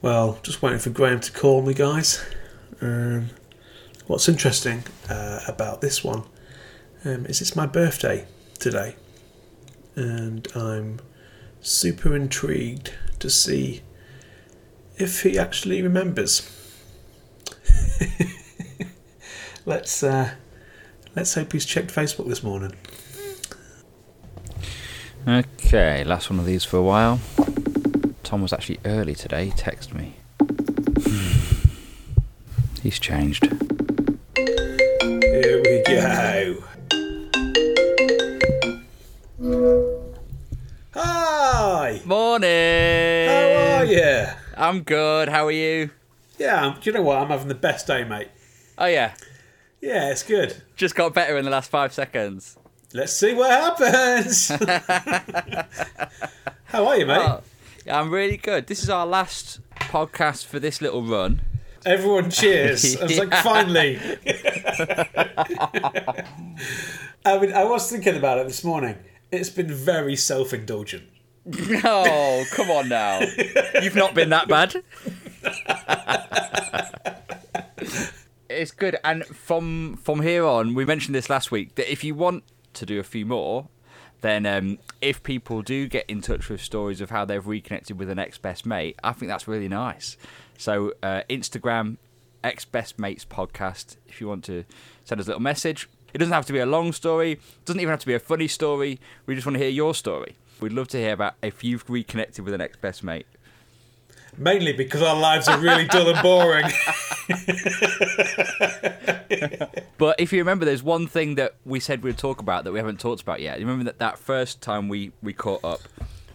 Well, 0.00 0.38
just 0.44 0.62
waiting 0.62 0.78
for 0.78 0.90
Graham 0.90 1.18
to 1.18 1.32
call 1.32 1.60
me, 1.62 1.74
guys. 1.74 2.24
Um, 2.80 3.30
what's 4.06 4.28
interesting 4.28 4.84
uh, 5.10 5.40
about 5.48 5.80
this 5.80 6.04
one 6.04 6.22
um, 7.04 7.26
is 7.26 7.40
it's 7.40 7.56
my 7.56 7.66
birthday 7.66 8.24
today, 8.60 8.94
and 9.96 10.46
I'm 10.54 11.00
super 11.60 12.14
intrigued 12.14 12.94
to 13.18 13.28
see 13.28 13.82
if 14.98 15.24
he 15.24 15.36
actually 15.36 15.82
remembers. 15.82 16.48
let's 19.66 20.04
uh, 20.04 20.30
let's 21.16 21.34
hope 21.34 21.52
he's 21.52 21.66
checked 21.66 21.92
Facebook 21.92 22.28
this 22.28 22.44
morning. 22.44 22.76
Okay, 25.26 26.04
last 26.04 26.30
one 26.30 26.38
of 26.38 26.46
these 26.46 26.62
for 26.62 26.76
a 26.76 26.82
while. 26.82 27.18
Tom 28.28 28.42
was 28.42 28.52
actually 28.52 28.78
early 28.84 29.14
today. 29.14 29.46
He 29.46 29.50
texted 29.52 29.94
me. 29.94 30.12
He's 32.82 32.98
changed. 32.98 33.44
Here 34.36 35.62
we 35.64 35.82
go. 35.86 36.62
Hi. 40.94 42.02
Morning. 42.04 43.28
How 43.28 43.78
are 43.78 43.84
you? 43.86 44.26
I'm 44.58 44.82
good. 44.82 45.30
How 45.30 45.46
are 45.46 45.50
you? 45.50 45.88
Yeah, 46.38 46.74
do 46.78 46.90
you 46.90 46.92
know 46.92 47.00
what? 47.02 47.16
I'm 47.16 47.28
having 47.28 47.48
the 47.48 47.54
best 47.54 47.86
day, 47.86 48.04
mate. 48.04 48.28
Oh 48.76 48.84
yeah, 48.86 49.14
Yeah, 49.80 50.10
it's 50.10 50.22
good. 50.22 50.54
just 50.76 50.94
got 50.94 51.14
better 51.14 51.38
in 51.38 51.46
the 51.46 51.50
last 51.50 51.70
five 51.70 51.94
seconds. 51.94 52.58
Let's 52.92 53.14
see 53.14 53.32
what 53.32 53.50
happens. 53.50 54.48
How 56.66 56.86
are 56.88 56.98
you, 56.98 57.06
mate? 57.06 57.18
Oh, 57.22 57.42
yeah, 57.88 57.98
I'm 57.98 58.10
really 58.10 58.36
good. 58.36 58.66
This 58.66 58.82
is 58.82 58.90
our 58.90 59.06
last 59.06 59.60
podcast 59.76 60.44
for 60.44 60.60
this 60.60 60.82
little 60.82 61.02
run. 61.02 61.40
Everyone 61.86 62.30
cheers. 62.30 62.98
I 62.98 63.04
was 63.04 63.18
like, 63.18 63.32
finally. 63.42 63.96
I 67.24 67.38
mean, 67.38 67.54
I 67.54 67.64
was 67.64 67.90
thinking 67.90 68.14
about 68.14 68.36
it 68.40 68.46
this 68.46 68.62
morning. 68.62 68.96
It's 69.32 69.48
been 69.48 69.72
very 69.72 70.16
self 70.16 70.52
indulgent. 70.52 71.04
Oh, 71.82 72.44
come 72.52 72.70
on 72.70 72.90
now. 72.90 73.20
You've 73.80 73.96
not 73.96 74.12
been 74.14 74.28
that 74.28 74.48
bad. 74.48 74.82
it's 78.50 78.70
good. 78.70 78.98
And 79.02 79.24
from 79.24 79.96
from 79.96 80.20
here 80.20 80.44
on, 80.44 80.74
we 80.74 80.84
mentioned 80.84 81.14
this 81.14 81.30
last 81.30 81.50
week 81.50 81.76
that 81.76 81.90
if 81.90 82.04
you 82.04 82.14
want 82.14 82.44
to 82.74 82.84
do 82.84 83.00
a 83.00 83.02
few 83.02 83.24
more, 83.24 83.68
then 84.20 84.46
um, 84.46 84.78
if 85.00 85.22
people 85.22 85.62
do 85.62 85.86
get 85.86 86.04
in 86.08 86.20
touch 86.20 86.48
with 86.48 86.60
stories 86.60 87.00
of 87.00 87.10
how 87.10 87.24
they've 87.24 87.46
reconnected 87.46 87.98
with 87.98 88.10
an 88.10 88.18
ex 88.18 88.38
best 88.38 88.66
mate, 88.66 88.96
I 89.02 89.12
think 89.12 89.28
that's 89.30 89.46
really 89.46 89.68
nice. 89.68 90.16
So 90.56 90.92
uh, 91.02 91.22
Instagram 91.30 91.96
ex 92.42 92.64
best 92.64 92.98
mates 92.98 93.24
podcast. 93.24 93.96
If 94.08 94.20
you 94.20 94.28
want 94.28 94.44
to 94.44 94.64
send 95.04 95.20
us 95.20 95.26
a 95.26 95.30
little 95.30 95.42
message, 95.42 95.88
it 96.12 96.18
doesn't 96.18 96.32
have 96.32 96.46
to 96.46 96.52
be 96.52 96.58
a 96.58 96.66
long 96.66 96.92
story. 96.92 97.32
It 97.32 97.64
doesn't 97.64 97.80
even 97.80 97.90
have 97.90 98.00
to 98.00 98.06
be 98.06 98.14
a 98.14 98.20
funny 98.20 98.48
story. 98.48 99.00
We 99.26 99.34
just 99.34 99.46
want 99.46 99.56
to 99.56 99.62
hear 99.62 99.70
your 99.70 99.94
story. 99.94 100.36
We'd 100.60 100.72
love 100.72 100.88
to 100.88 100.98
hear 100.98 101.12
about 101.12 101.34
if 101.42 101.62
you've 101.62 101.88
reconnected 101.88 102.44
with 102.44 102.54
an 102.54 102.60
ex 102.60 102.76
best 102.76 103.04
mate. 103.04 103.26
Mainly 104.38 104.72
because 104.72 105.02
our 105.02 105.16
lives 105.18 105.48
are 105.48 105.58
really 105.58 105.86
dull 105.86 106.08
and 106.08 106.22
boring. 106.22 106.66
But 109.98 110.20
if 110.20 110.32
you 110.32 110.38
remember, 110.38 110.64
there's 110.64 110.82
one 110.82 111.06
thing 111.08 111.34
that 111.34 111.56
we 111.64 111.80
said 111.80 112.02
we'd 112.02 112.16
talk 112.16 112.40
about 112.40 112.64
that 112.64 112.72
we 112.72 112.78
haven't 112.78 113.00
talked 113.00 113.20
about 113.20 113.40
yet. 113.40 113.58
You 113.58 113.66
remember 113.66 113.84
that 113.84 113.98
that 113.98 114.18
first 114.18 114.60
time 114.62 114.88
we, 114.88 115.12
we 115.22 115.32
caught 115.32 115.64
up, 115.64 115.80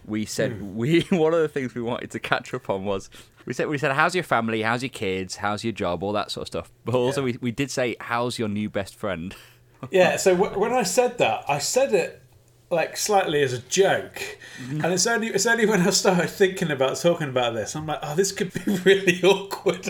we 0.06 0.26
said 0.26 0.52
hmm. 0.52 0.76
we 0.76 1.00
one 1.10 1.32
of 1.32 1.40
the 1.40 1.48
things 1.48 1.74
we 1.74 1.80
wanted 1.82 2.10
to 2.10 2.20
catch 2.20 2.52
up 2.52 2.68
on 2.68 2.84
was 2.84 3.08
we 3.46 3.54
said 3.54 3.68
we 3.68 3.78
said 3.78 3.92
how's 3.92 4.14
your 4.14 4.24
family, 4.24 4.62
how's 4.62 4.82
your 4.82 4.90
kids, 4.90 5.36
how's 5.36 5.64
your 5.64 5.72
job, 5.72 6.02
all 6.02 6.12
that 6.12 6.30
sort 6.30 6.42
of 6.42 6.48
stuff. 6.48 6.72
But 6.84 6.94
also 6.94 7.22
Yeah. 7.22 7.32
we, 7.32 7.38
we 7.40 7.50
did 7.52 7.70
say 7.70 7.96
how's 8.00 8.38
your 8.38 8.48
new 8.48 8.68
best 8.68 8.94
friend. 8.94 9.34
Yeah, 9.90 10.16
so 10.16 10.34
w- 10.36 10.58
when 10.58 10.72
I 10.72 10.82
said 10.82 11.18
that, 11.18 11.44
I 11.48 11.58
said 11.58 11.92
it 11.92 12.22
like 12.70 12.96
slightly 12.96 13.42
as 13.42 13.52
a 13.52 13.58
joke, 13.58 14.38
and 14.68 14.86
it's 14.86 15.06
only 15.06 15.28
it's 15.28 15.46
only 15.46 15.66
when 15.66 15.82
I 15.82 15.90
started 15.90 16.28
thinking 16.28 16.70
about 16.70 16.96
talking 16.96 17.28
about 17.28 17.54
this, 17.54 17.76
I'm 17.76 17.86
like, 17.86 18.00
oh, 18.02 18.14
this 18.14 18.32
could 18.32 18.52
be 18.52 18.60
really 18.84 19.22
awkward. 19.22 19.88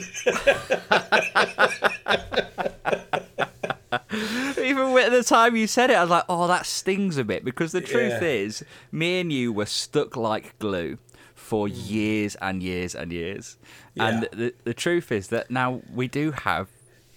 Even 4.58 4.96
at 4.98 5.12
the 5.12 5.24
time 5.24 5.56
you 5.56 5.66
said 5.66 5.90
it, 5.90 5.94
I 5.94 6.02
was 6.02 6.10
like, 6.10 6.24
oh, 6.28 6.46
that 6.48 6.66
stings 6.66 7.16
a 7.16 7.24
bit 7.24 7.44
because 7.44 7.72
the 7.72 7.80
truth 7.80 8.22
Yeah. 8.22 8.28
is, 8.28 8.64
me 8.90 9.20
and 9.20 9.32
you 9.32 9.52
were 9.52 9.66
stuck 9.66 10.16
like 10.16 10.58
glue 10.58 10.98
for 11.34 11.68
mm. 11.68 11.90
years 11.90 12.36
and 12.36 12.62
years 12.62 12.94
and 12.94 13.12
years. 13.12 13.56
And 13.96 14.28
the, 14.32 14.54
the 14.64 14.74
truth 14.74 15.12
is 15.12 15.28
that 15.28 15.50
now 15.50 15.82
we 15.92 16.08
do 16.08 16.32
have 16.32 16.68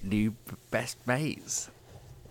new 0.04 0.36
best 0.70 0.98
mates. 1.08 1.70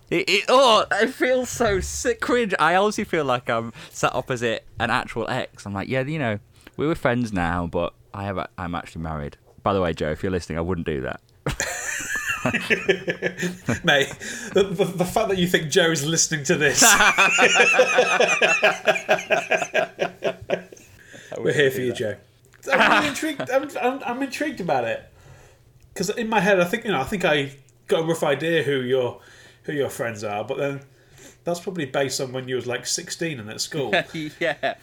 It, 0.09 0.29
it, 0.29 0.45
oh, 0.47 0.85
I 0.89 1.07
feel 1.07 1.45
so 1.45 1.81
sick, 1.81 2.21
cringe. 2.21 2.53
I 2.59 2.75
honestly 2.75 3.03
feel 3.03 3.25
like 3.25 3.49
I'm 3.49 3.73
sat 3.91 4.15
opposite 4.15 4.65
an 4.79 4.89
actual 4.89 5.27
ex. 5.29 5.65
I'm 5.65 5.73
like, 5.73 5.89
yeah, 5.89 6.01
you 6.01 6.17
know, 6.19 6.39
we 6.77 6.87
were 6.87 6.95
friends 6.95 7.33
now, 7.33 7.67
but 7.67 7.93
I 8.13 8.23
have, 8.23 8.37
a- 8.37 8.49
I'm 8.57 8.73
actually 8.73 9.01
married. 9.01 9.35
By 9.63 9.73
the 9.73 9.81
way, 9.81 9.93
Joe, 9.93 10.11
if 10.11 10.23
you're 10.23 10.31
listening, 10.31 10.57
I 10.57 10.61
wouldn't 10.61 10.87
do 10.87 11.01
that. 11.01 11.19
Mate, 13.83 14.07
the, 14.53 14.63
the, 14.71 14.85
the 14.85 15.05
fact 15.05 15.27
that 15.29 15.37
you 15.37 15.47
think 15.47 15.69
Joe 15.69 15.91
is 15.91 16.05
listening 16.05 16.43
to 16.45 16.55
this, 16.55 16.81
we're 21.37 21.53
here 21.53 21.71
for 21.71 21.81
you, 21.81 21.93
Joe. 21.93 22.15
I'm 22.71 22.91
really 22.91 23.07
intrigued. 23.09 23.49
I'm, 23.49 23.69
I'm, 23.81 24.01
I'm 24.05 24.21
intrigued 24.23 24.61
about 24.61 24.83
it 24.85 25.03
because 25.93 26.09
in 26.11 26.29
my 26.29 26.39
head, 26.39 26.59
I 26.59 26.65
think 26.65 26.85
you 26.85 26.91
know, 26.91 26.99
I 26.99 27.03
think 27.05 27.25
I 27.25 27.51
got 27.87 28.01
a 28.01 28.03
rough 28.03 28.23
idea 28.23 28.63
who 28.63 28.81
your 28.81 29.19
who 29.67 29.73
your 29.73 29.89
friends 29.89 30.23
are, 30.23 30.43
but 30.43 30.57
then 30.57 30.81
that's 31.43 31.59
probably 31.59 31.85
based 31.85 32.19
on 32.19 32.31
when 32.33 32.47
you 32.47 32.55
was 32.55 32.65
like 32.65 32.87
16 32.87 33.39
and 33.39 33.47
at 33.49 33.61
school. 33.61 33.93
yeah. 34.39 34.75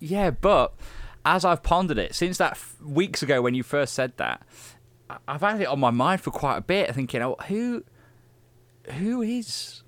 Yeah, 0.00 0.30
but 0.30 0.72
as 1.24 1.44
I've 1.44 1.62
pondered 1.62 1.98
it 1.98 2.14
since 2.14 2.38
that 2.38 2.52
f- 2.52 2.76
weeks 2.80 3.22
ago 3.22 3.42
when 3.42 3.54
you 3.54 3.62
first 3.62 3.92
said 3.94 4.16
that, 4.16 4.40
I- 5.10 5.18
I've 5.28 5.40
had 5.42 5.60
it 5.60 5.66
on 5.66 5.78
my 5.80 5.90
mind 5.90 6.20
for 6.22 6.30
quite 6.30 6.56
a 6.56 6.60
bit, 6.62 6.94
thinking, 6.94 7.20
oh, 7.20 7.36
who, 7.48 7.84
who 8.92 9.20
is, 9.22 9.82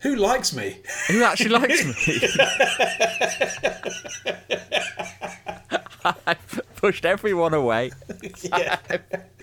who 0.00 0.16
likes 0.16 0.52
me? 0.54 0.78
who 1.08 1.22
actually 1.22 1.50
likes 1.50 1.84
me? 1.84 1.94
I've 6.04 6.60
pushed 6.76 7.04
everyone 7.04 7.54
away. 7.54 7.90
Yeah. 8.42 8.78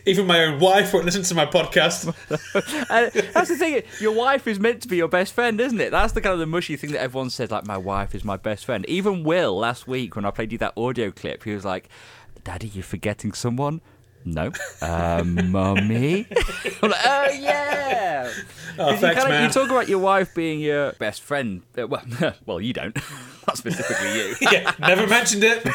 Even 0.05 0.27
my 0.27 0.45
own 0.45 0.59
wife 0.59 0.93
won't 0.93 1.05
listen 1.05 1.23
to 1.23 1.35
my 1.35 1.45
podcast. 1.45 2.05
And 2.89 3.11
that's 3.33 3.49
the 3.49 3.57
thing. 3.57 3.83
Your 3.99 4.13
wife 4.13 4.47
is 4.47 4.59
meant 4.59 4.81
to 4.83 4.87
be 4.87 4.95
your 4.97 5.07
best 5.09 5.33
friend, 5.33 5.59
isn't 5.59 5.79
it? 5.79 5.91
That's 5.91 6.13
the 6.13 6.21
kind 6.21 6.33
of 6.33 6.39
the 6.39 6.45
mushy 6.45 6.77
thing 6.77 6.91
that 6.93 7.01
everyone 7.01 7.29
says. 7.29 7.51
Like, 7.51 7.67
my 7.67 7.77
wife 7.77 8.15
is 8.15 8.23
my 8.23 8.37
best 8.37 8.65
friend. 8.65 8.85
Even 8.87 9.23
Will 9.23 9.57
last 9.57 9.87
week 9.87 10.15
when 10.15 10.25
I 10.25 10.31
played 10.31 10.51
you 10.51 10.57
that 10.59 10.73
audio 10.77 11.11
clip, 11.11 11.43
he 11.43 11.53
was 11.53 11.65
like, 11.65 11.89
"Daddy, 12.43 12.67
you're 12.67 12.83
forgetting 12.83 13.33
someone." 13.33 13.81
No, 14.25 14.51
um, 14.81 15.49
mummy. 15.51 16.27
I'm 16.83 16.89
like, 16.91 17.01
oh 17.05 17.27
yeah. 17.39 18.31
Oh, 18.77 18.91
you, 18.91 18.97
kinda- 18.99 19.27
man. 19.29 19.43
you 19.45 19.49
talk 19.49 19.69
about 19.69 19.87
your 19.89 19.99
wife 19.99 20.35
being 20.35 20.59
your 20.59 20.91
best 20.93 21.21
friend. 21.21 21.61
Uh, 21.77 21.87
well, 21.87 22.03
well, 22.45 22.61
you 22.61 22.73
don't. 22.73 22.95
Not 23.47 23.57
specifically 23.57 24.13
you. 24.13 24.35
yeah, 24.51 24.71
never 24.79 25.07
mentioned 25.07 25.43
it. 25.43 25.65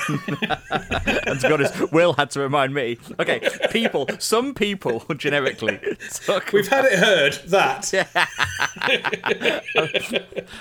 And 1.27 1.41
to 1.41 1.49
be 1.49 1.53
honest, 1.53 1.93
Will 1.93 2.13
had 2.13 2.31
to 2.33 2.41
remind 2.41 2.73
me. 2.75 2.99
Okay, 3.19 3.41
people, 3.73 4.07
some 4.19 4.55
people 4.55 5.01
generically. 5.17 5.81
talk 6.25 6.53
We've 6.53 6.69
had 6.69 6.85
it 6.85 6.99
heard 6.99 7.33
that. 7.49 7.93
Yeah. 7.93 8.07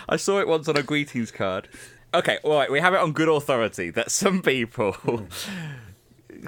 I 0.09 0.15
saw 0.15 0.39
it 0.39 0.47
once 0.47 0.67
on 0.67 0.77
a 0.77 0.83
greetings 0.83 1.31
card. 1.31 1.67
Okay, 2.13 2.39
all 2.43 2.55
right, 2.55 2.71
we 2.71 2.79
have 2.79 2.93
it 2.93 2.99
on 2.99 3.11
good 3.11 3.29
authority 3.29 3.89
that 3.91 4.11
some 4.11 4.41
people 4.41 4.95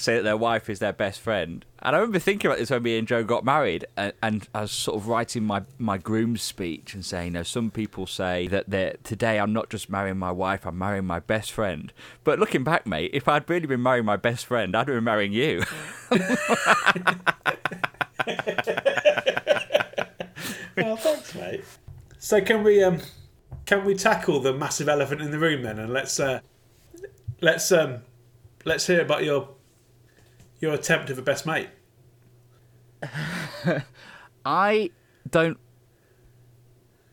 say 0.02 0.16
that 0.16 0.24
their 0.24 0.38
wife 0.38 0.70
is 0.70 0.80
their 0.80 0.94
best 0.94 1.20
friend. 1.20 1.66
And 1.80 1.96
I 1.96 2.00
remember 2.00 2.20
thinking 2.20 2.50
about 2.50 2.60
this 2.60 2.70
when 2.70 2.84
me 2.84 2.98
and 2.98 3.08
Joe 3.08 3.24
got 3.24 3.46
married, 3.46 3.86
and, 3.96 4.14
and 4.22 4.48
I 4.54 4.62
was 4.62 4.72
sort 4.72 4.98
of 4.98 5.08
writing 5.08 5.44
my, 5.44 5.64
my 5.78 5.98
groom's 5.98 6.42
speech 6.42 6.94
and 6.94 7.06
saying, 7.06 7.28
you 7.28 7.32
know, 7.34 7.44
some 7.44 7.70
people 7.72 8.08
say 8.08 8.48
that 8.48 9.04
today 9.04 9.40
I'm 9.40 9.54
not 9.54 9.70
just 9.70 9.90
marrying 9.90 10.18
my 10.18 10.32
wife, 10.32 10.66
I'm 10.66 10.78
marrying 10.78 11.06
my 11.06 11.20
best 11.20 11.52
friend. 11.52 11.94
But 12.24 12.40
looking 12.40 12.64
back, 12.64 12.88
mate, 12.88 13.12
if 13.14 13.28
I'd 13.28 13.50
really 13.50 13.68
been 13.68 13.84
marrying 13.84 14.06
my 14.06 14.18
best 14.18 14.46
friend, 14.46 14.76
I'd 14.76 14.88
have 14.88 14.98
been 14.98 15.04
marrying 15.04 15.34
you. 15.34 15.64
well, 20.76 20.98
thanks, 20.98 21.36
mate. 21.36 21.64
So 22.18 22.42
can 22.42 22.64
we 22.64 22.84
um 22.84 23.02
can 23.66 23.86
we 23.86 23.96
tackle 23.96 24.40
the 24.40 24.54
massive 24.54 24.90
elephant 24.90 25.22
in 25.22 25.32
the 25.32 25.40
room 25.40 25.64
then, 25.64 25.78
and 25.78 25.94
let's 25.94 26.20
uh 26.20 26.40
let's 27.42 27.72
um 27.72 28.00
let's 28.64 28.88
hear 28.88 29.02
about 29.02 29.24
your 29.24 29.50
your 30.60 30.74
attempt 30.74 31.10
of 31.10 31.18
a 31.18 31.22
best 31.22 31.46
mate. 31.46 31.70
I 34.46 34.92
don't 35.30 35.58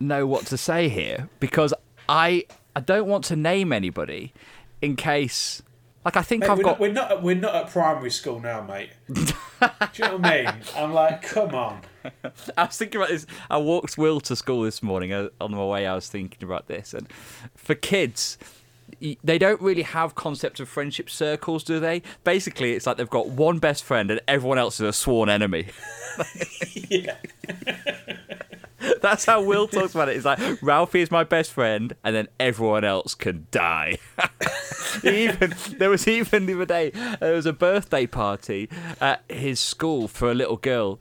know 0.00 0.26
what 0.26 0.46
to 0.46 0.56
say 0.56 0.88
here 0.88 1.28
because 1.40 1.72
I 2.08 2.44
I 2.74 2.80
don't 2.80 3.06
want 3.06 3.24
to 3.26 3.36
name 3.36 3.72
anybody 3.72 4.32
in 4.80 4.96
case 4.96 5.62
Like 6.04 6.16
I 6.16 6.22
think 6.22 6.42
Mate, 6.42 6.50
I've 6.50 6.58
we're, 6.58 6.64
got 6.64 6.70
not, 6.72 6.80
we're 6.80 6.92
not 6.92 7.22
we're 7.22 7.34
not 7.36 7.54
at 7.54 7.70
primary 7.70 8.10
school 8.10 8.40
now, 8.40 8.62
mate. 8.62 8.90
Do 9.12 9.22
you 9.22 10.04
know 10.04 10.16
what 10.16 10.26
I 10.26 10.42
mean? 10.52 10.54
I'm 10.76 10.92
like, 10.92 11.22
come 11.22 11.54
on. 11.54 11.82
I 12.56 12.64
was 12.64 12.76
thinking 12.76 13.00
about 13.00 13.10
this. 13.10 13.26
I 13.48 13.58
walked 13.58 13.96
Will 13.96 14.20
to 14.22 14.34
school 14.34 14.62
this 14.62 14.82
morning. 14.82 15.12
uh, 15.12 15.28
On 15.40 15.52
my 15.52 15.64
way, 15.64 15.86
I 15.86 15.94
was 15.94 16.08
thinking 16.08 16.42
about 16.42 16.66
this. 16.66 16.92
And 16.94 17.08
for 17.54 17.74
kids, 17.76 18.38
they 19.00 19.38
don't 19.38 19.60
really 19.60 19.82
have 19.82 20.14
concept 20.14 20.60
of 20.60 20.68
friendship 20.68 21.10
circles, 21.10 21.64
do 21.64 21.80
they? 21.80 22.02
Basically, 22.24 22.72
it's 22.72 22.86
like 22.86 22.96
they've 22.96 23.08
got 23.08 23.28
one 23.28 23.58
best 23.58 23.84
friend 23.84 24.10
and 24.10 24.20
everyone 24.28 24.58
else 24.58 24.76
is 24.80 24.88
a 24.88 24.92
sworn 24.92 25.28
enemy. 25.28 25.66
Yeah. 26.90 27.16
That's 29.00 29.24
how 29.24 29.42
Will 29.42 29.66
talks 29.66 29.94
about 29.94 30.08
it. 30.08 30.16
It's 30.16 30.24
like 30.24 30.38
Ralphie 30.62 31.00
is 31.00 31.10
my 31.10 31.24
best 31.24 31.52
friend, 31.52 31.94
and 32.04 32.14
then 32.14 32.28
everyone 32.38 32.84
else 32.84 33.14
can 33.14 33.46
die. 33.50 33.98
Even 35.04 35.54
there 35.78 35.88
was 35.88 36.06
even 36.06 36.46
the 36.46 36.54
other 36.54 36.66
day 36.66 36.90
there 37.20 37.32
was 37.32 37.46
a 37.46 37.52
birthday 37.52 38.06
party 38.06 38.68
at 39.00 39.24
his 39.28 39.58
school 39.58 40.06
for 40.06 40.30
a 40.30 40.34
little 40.34 40.58
girl. 40.58 41.00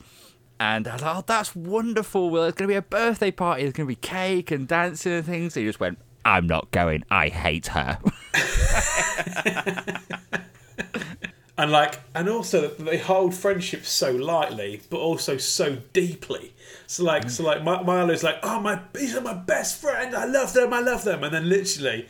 And 0.59 0.87
I 0.87 0.93
was 0.93 1.01
like, 1.01 1.15
oh, 1.17 1.23
that's 1.25 1.55
wonderful, 1.55 2.29
Will. 2.29 2.43
It's 2.45 2.55
going 2.55 2.67
to 2.67 2.71
be 2.71 2.77
a 2.77 2.81
birthday 2.83 3.31
party. 3.31 3.63
There's 3.63 3.73
going 3.73 3.87
to 3.87 3.91
be 3.91 3.95
cake 3.95 4.51
and 4.51 4.67
dancing 4.67 5.11
and 5.13 5.25
things. 5.25 5.55
he 5.55 5.65
just 5.65 5.79
went, 5.79 5.97
I'm 6.25 6.47
not 6.47 6.71
going. 6.71 7.03
I 7.09 7.29
hate 7.29 7.67
her. 7.67 7.99
And 11.61 11.71
like, 11.71 11.99
and 12.15 12.27
also 12.27 12.69
they 12.69 12.97
hold 12.97 13.35
friendships 13.35 13.87
so 13.87 14.11
lightly, 14.11 14.81
but 14.89 14.97
also 14.97 15.37
so 15.37 15.77
deeply. 15.93 16.53
So 16.87 17.03
like, 17.03 17.29
so 17.29 17.43
like, 17.43 17.59
Mi- 17.59 17.83
Milo's 17.83 18.23
like, 18.23 18.39
oh 18.41 18.59
my, 18.59 18.79
these 18.93 19.15
are 19.15 19.21
my 19.21 19.35
best 19.35 19.79
friend. 19.79 20.15
I 20.15 20.25
love 20.25 20.53
them. 20.53 20.73
I 20.73 20.79
love 20.79 21.03
them. 21.03 21.23
And 21.23 21.31
then 21.31 21.47
literally, 21.47 22.07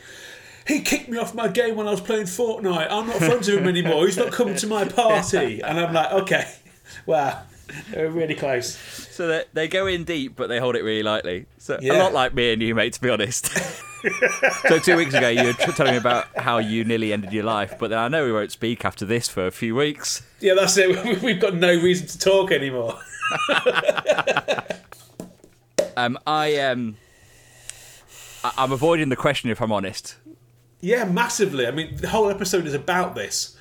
he 0.66 0.80
kicked 0.80 1.10
me 1.10 1.18
off 1.18 1.36
my 1.36 1.50
game 1.50 1.75
when 1.75 1.86
I 1.86 1.92
was 1.92 2.00
playing 2.00 2.28
Fortnite. 2.28 2.88
I'm 2.90 3.08
not 3.08 3.18
friends 3.18 3.50
with 3.50 3.60
him 3.60 3.68
anymore. 3.68 4.06
He's 4.06 4.16
not 4.16 4.31
coming 4.31 4.56
to 4.56 4.68
my 4.68 4.86
party. 4.86 5.60
And 5.60 5.78
I'm 5.78 5.94
like, 5.94 6.13
okay, 6.13 6.50
wow, 7.06 7.42
they 7.92 8.06
were 8.06 8.12
really 8.12 8.36
close. 8.36 8.78
So 8.78 9.28
they, 9.28 9.44
they 9.52 9.68
go 9.68 9.86
in 9.86 10.06
deep, 10.06 10.38
but 10.38 10.48
they 10.48 10.60
hold 10.60 10.78
it 10.78 10.84
really 10.84 11.04
lightly. 11.04 11.46
So 11.58 11.78
a 11.81 11.98
lot 11.98 12.13
like 12.13 12.34
me 12.34 12.54
and 12.54 12.62
you, 12.62 12.74
mate, 12.74 12.94
to 12.94 13.02
be 13.02 13.10
honest. 13.10 13.50
so 14.68 14.80
two 14.80 14.95
weeks 14.98 15.13
ago, 15.13 15.30
you 15.30 15.44
were 15.45 15.53
telling 15.53 15.94
me 15.94 15.98
about 15.98 16.27
how 16.38 16.57
you 16.57 16.83
nearly 16.83 17.13
ended 17.13 17.31
your 17.33 17.44
life, 17.44 17.75
but 17.80 17.89
then 17.89 18.00
I 18.00 18.07
know 18.07 18.25
we 18.25 18.31
won't 18.31 18.51
speak 18.51 18.83
after 18.86 19.06
this 19.06 19.27
for 19.27 19.45
a 19.48 19.51
few 19.51 19.75
weeks. 19.75 20.24
Yeah, 20.39 20.53
that's 20.56 20.77
it. 20.77 21.21
We've 21.24 21.39
got 21.39 21.56
no 21.56 21.69
reason 21.69 22.07
to 22.07 22.18
talk 22.19 22.51
anymore. 22.51 23.00
Um, 25.98 26.18
I 26.25 26.56
um, 26.57 26.95
I- 28.44 28.53
I'm 28.57 28.71
avoiding 28.71 29.09
the 29.09 29.15
question 29.18 29.50
if 29.50 29.62
I'm 29.62 29.71
honest, 29.74 30.15
Yeah, 30.80 31.03
massively. 31.03 31.68
I 31.68 31.71
mean, 31.71 31.98
the 31.98 32.07
whole 32.09 32.30
episode 32.30 32.65
is 32.65 32.74
about 32.74 33.13
this. 33.13 33.57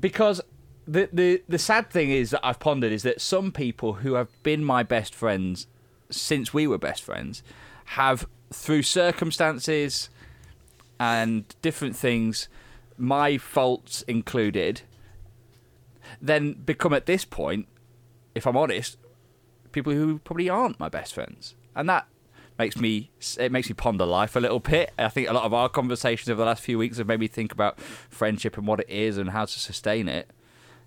because 0.00 0.40
the 0.86 1.08
the 1.12 1.42
the 1.48 1.58
sad 1.58 1.90
thing 1.90 2.10
is 2.10 2.30
that 2.30 2.40
I've 2.46 2.60
pondered 2.60 2.92
is 2.92 3.02
that 3.02 3.20
some 3.20 3.50
people 3.50 3.94
who 3.94 4.14
have 4.14 4.28
been 4.44 4.64
my 4.64 4.82
best 4.84 5.14
friends 5.14 5.66
since 6.10 6.54
we 6.54 6.66
were 6.66 6.78
best 6.78 7.02
friends 7.02 7.42
have 7.86 8.26
through 8.54 8.82
circumstances 8.82 10.08
and 10.98 11.54
different 11.60 11.96
things 11.96 12.48
my 12.96 13.36
faults 13.36 14.02
included 14.02 14.82
then 16.20 16.52
become 16.52 16.92
at 16.92 17.06
this 17.06 17.24
point 17.24 17.66
if 18.34 18.46
i'm 18.46 18.56
honest 18.56 18.96
people 19.72 19.92
who 19.92 20.18
probably 20.20 20.48
aren't 20.48 20.78
my 20.78 20.88
best 20.88 21.12
friends 21.12 21.54
and 21.74 21.88
that 21.88 22.06
makes 22.58 22.76
me 22.76 23.10
it 23.38 23.50
makes 23.50 23.68
me 23.68 23.74
ponder 23.74 24.06
life 24.06 24.36
a 24.36 24.40
little 24.40 24.60
bit 24.60 24.92
i 24.98 25.08
think 25.08 25.28
a 25.28 25.32
lot 25.32 25.44
of 25.44 25.52
our 25.52 25.68
conversations 25.68 26.30
over 26.30 26.38
the 26.38 26.46
last 26.46 26.62
few 26.62 26.78
weeks 26.78 26.98
have 26.98 27.08
made 27.08 27.18
me 27.18 27.26
think 27.26 27.50
about 27.52 27.80
friendship 27.80 28.56
and 28.56 28.66
what 28.66 28.78
it 28.78 28.88
is 28.88 29.18
and 29.18 29.30
how 29.30 29.44
to 29.44 29.58
sustain 29.58 30.08
it 30.08 30.30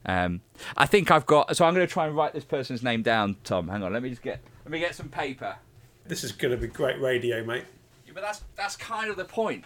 um, 0.06 0.42
I 0.78 0.86
think 0.86 1.12
I've 1.12 1.25
got. 1.25 1.56
So 1.56 1.66
I'm 1.66 1.74
going 1.74 1.86
to 1.86 1.92
try 1.92 2.08
and 2.08 2.16
write 2.16 2.34
this 2.34 2.46
person's 2.46 2.81
name 2.81 3.02
down. 3.02 3.36
Tom, 3.44 3.68
hang 3.68 3.84
on. 3.84 3.92
Let 3.92 4.02
me 4.02 4.10
just 4.10 4.22
get. 4.22 4.40
Let 4.64 4.72
me 4.72 4.80
get 4.80 4.96
some 4.96 5.10
paper. 5.10 5.58
This 6.07 6.24
is 6.24 6.31
going 6.31 6.51
to 6.51 6.57
be 6.57 6.68
great 6.68 7.00
radio, 7.01 7.44
mate. 7.44 7.65
Yeah, 8.06 8.13
but 8.13 8.21
that's 8.21 8.42
that's 8.56 8.75
kind 8.75 9.09
of 9.09 9.18
the 9.18 9.25
point. 9.25 9.65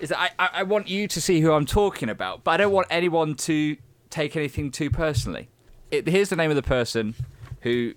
Is 0.00 0.08
that 0.08 0.32
I, 0.38 0.48
I, 0.52 0.62
want 0.62 0.88
you 0.88 1.06
to 1.08 1.20
see 1.20 1.40
who 1.40 1.52
I'm 1.52 1.66
talking 1.66 2.08
about, 2.08 2.42
but 2.42 2.52
I 2.52 2.56
don't 2.56 2.72
want 2.72 2.86
anyone 2.88 3.34
to 3.34 3.76
take 4.08 4.34
anything 4.34 4.70
too 4.70 4.90
personally. 4.90 5.50
It, 5.90 6.08
here's 6.08 6.30
the 6.30 6.36
name 6.36 6.50
of 6.50 6.56
the 6.56 6.62
person 6.62 7.14
who, 7.60 7.92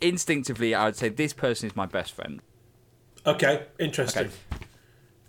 instinctively, 0.00 0.72
I 0.72 0.84
would 0.84 0.96
say 0.96 1.08
this 1.08 1.32
person 1.32 1.68
is 1.68 1.74
my 1.74 1.86
best 1.86 2.12
friend. 2.12 2.40
Okay, 3.26 3.64
interesting. 3.80 4.26
Okay. 4.26 4.34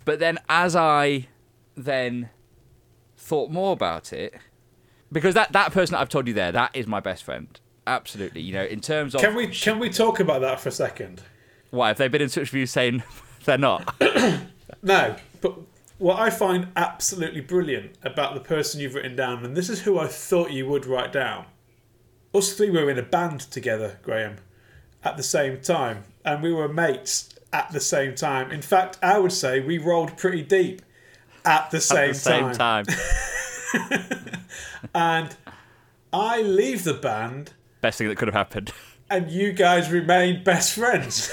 But 0.04 0.20
then, 0.20 0.38
as 0.48 0.76
I 0.76 1.28
then 1.76 2.30
thought 3.16 3.50
more 3.50 3.72
about 3.72 4.12
it, 4.12 4.34
because 5.10 5.34
that 5.34 5.52
that 5.52 5.72
person 5.72 5.94
that 5.94 6.00
I've 6.00 6.08
told 6.08 6.28
you 6.28 6.34
there, 6.34 6.52
that 6.52 6.70
is 6.74 6.86
my 6.86 7.00
best 7.00 7.24
friend. 7.24 7.58
Absolutely, 7.86 8.40
you 8.40 8.52
know, 8.52 8.64
in 8.64 8.80
terms 8.80 9.14
of 9.14 9.20
Can 9.20 9.34
we 9.34 9.48
can 9.48 9.78
we 9.78 9.90
talk 9.90 10.20
about 10.20 10.40
that 10.42 10.60
for 10.60 10.68
a 10.68 10.72
second? 10.72 11.22
Why 11.74 11.88
have 11.88 11.98
they 11.98 12.08
been 12.08 12.22
in 12.22 12.28
touch 12.28 12.52
with 12.52 12.58
you 12.60 12.66
saying 12.66 13.02
they're 13.44 13.58
not? 13.58 13.94
No, 14.82 15.16
but 15.40 15.54
what 15.96 16.18
I 16.20 16.28
find 16.28 16.68
absolutely 16.76 17.40
brilliant 17.40 17.96
about 18.02 18.34
the 18.34 18.40
person 18.40 18.80
you've 18.80 18.94
written 18.94 19.16
down, 19.16 19.44
and 19.46 19.56
this 19.56 19.70
is 19.70 19.80
who 19.82 19.98
I 19.98 20.08
thought 20.08 20.50
you 20.50 20.66
would 20.66 20.84
write 20.84 21.10
down. 21.10 21.46
Us 22.34 22.52
three 22.52 22.68
were 22.68 22.90
in 22.90 22.98
a 22.98 23.02
band 23.02 23.40
together, 23.40 23.98
Graham, 24.02 24.36
at 25.02 25.16
the 25.16 25.22
same 25.22 25.60
time, 25.62 26.04
and 26.22 26.42
we 26.42 26.52
were 26.52 26.68
mates 26.68 27.30
at 27.50 27.70
the 27.72 27.80
same 27.80 28.14
time. 28.14 28.50
In 28.50 28.60
fact, 28.60 28.98
I 29.02 29.18
would 29.18 29.32
say 29.32 29.60
we 29.60 29.78
rolled 29.78 30.18
pretty 30.18 30.42
deep 30.42 30.82
at 31.46 31.70
the 31.70 31.80
same, 31.80 32.10
At 32.10 32.14
the 32.14 32.14
same 32.14 32.52
time. 32.52 32.84
time. 32.84 34.04
And 34.94 35.34
I 36.12 36.42
leave 36.42 36.84
the 36.84 36.94
band, 36.94 37.54
Best 37.80 37.98
thing 37.98 38.08
that 38.08 38.16
could 38.16 38.28
have 38.28 38.34
happened. 38.34 38.72
And 39.10 39.30
you 39.30 39.52
guys 39.52 39.90
remain 39.90 40.42
best 40.44 40.74
friends. 40.74 41.30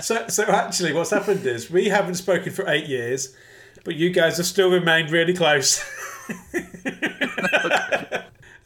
so, 0.00 0.26
so 0.28 0.44
actually, 0.44 0.92
what's 0.92 1.10
happened 1.10 1.44
is 1.46 1.70
we 1.70 1.88
haven't 1.88 2.14
spoken 2.16 2.52
for 2.52 2.68
eight 2.68 2.86
years, 2.86 3.34
but 3.84 3.94
you 3.96 4.10
guys 4.10 4.36
have 4.38 4.46
still 4.46 4.70
remained 4.70 5.10
really 5.10 5.34
close. 5.34 5.84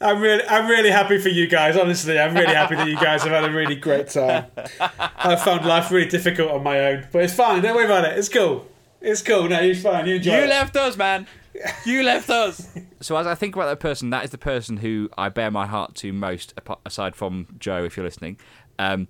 I'm 0.03 0.19
really, 0.19 0.43
I'm 0.47 0.67
really 0.67 0.89
happy 0.89 1.19
for 1.19 1.29
you 1.29 1.45
guys. 1.47 1.77
Honestly, 1.77 2.19
I'm 2.19 2.33
really 2.33 2.55
happy 2.55 2.75
that 2.75 2.87
you 2.87 2.95
guys 2.95 3.21
have 3.23 3.31
had 3.31 3.45
a 3.45 3.51
really 3.53 3.75
great 3.75 4.07
time. 4.09 4.45
I 4.79 5.35
found 5.35 5.63
life 5.65 5.91
really 5.91 6.07
difficult 6.09 6.49
on 6.51 6.63
my 6.63 6.79
own, 6.79 7.07
but 7.11 7.23
it's 7.23 7.33
fine. 7.35 7.61
Don't 7.61 7.75
worry 7.75 7.85
about 7.85 8.05
it. 8.05 8.17
It's 8.17 8.27
cool. 8.29 8.67
It's 8.99 9.21
cool. 9.21 9.47
No, 9.47 9.59
you're 9.59 9.75
fine. 9.75 10.07
You 10.07 10.15
enjoy 10.15 10.37
You 10.37 10.43
it. 10.45 10.49
left 10.49 10.75
us, 10.75 10.97
man. 10.97 11.27
You 11.85 12.03
left 12.03 12.29
us. 12.29 12.69
so 13.01 13.17
as 13.17 13.27
I 13.27 13.35
think 13.35 13.55
about 13.55 13.65
that 13.65 13.79
person, 13.79 14.09
that 14.11 14.23
is 14.23 14.29
the 14.29 14.37
person 14.37 14.77
who 14.77 15.09
I 15.17 15.29
bear 15.29 15.51
my 15.51 15.65
heart 15.65 15.95
to 15.95 16.13
most, 16.13 16.53
aside 16.85 17.15
from 17.15 17.47
Joe, 17.59 17.83
if 17.83 17.97
you're 17.97 18.05
listening. 18.05 18.37
Um, 18.79 19.07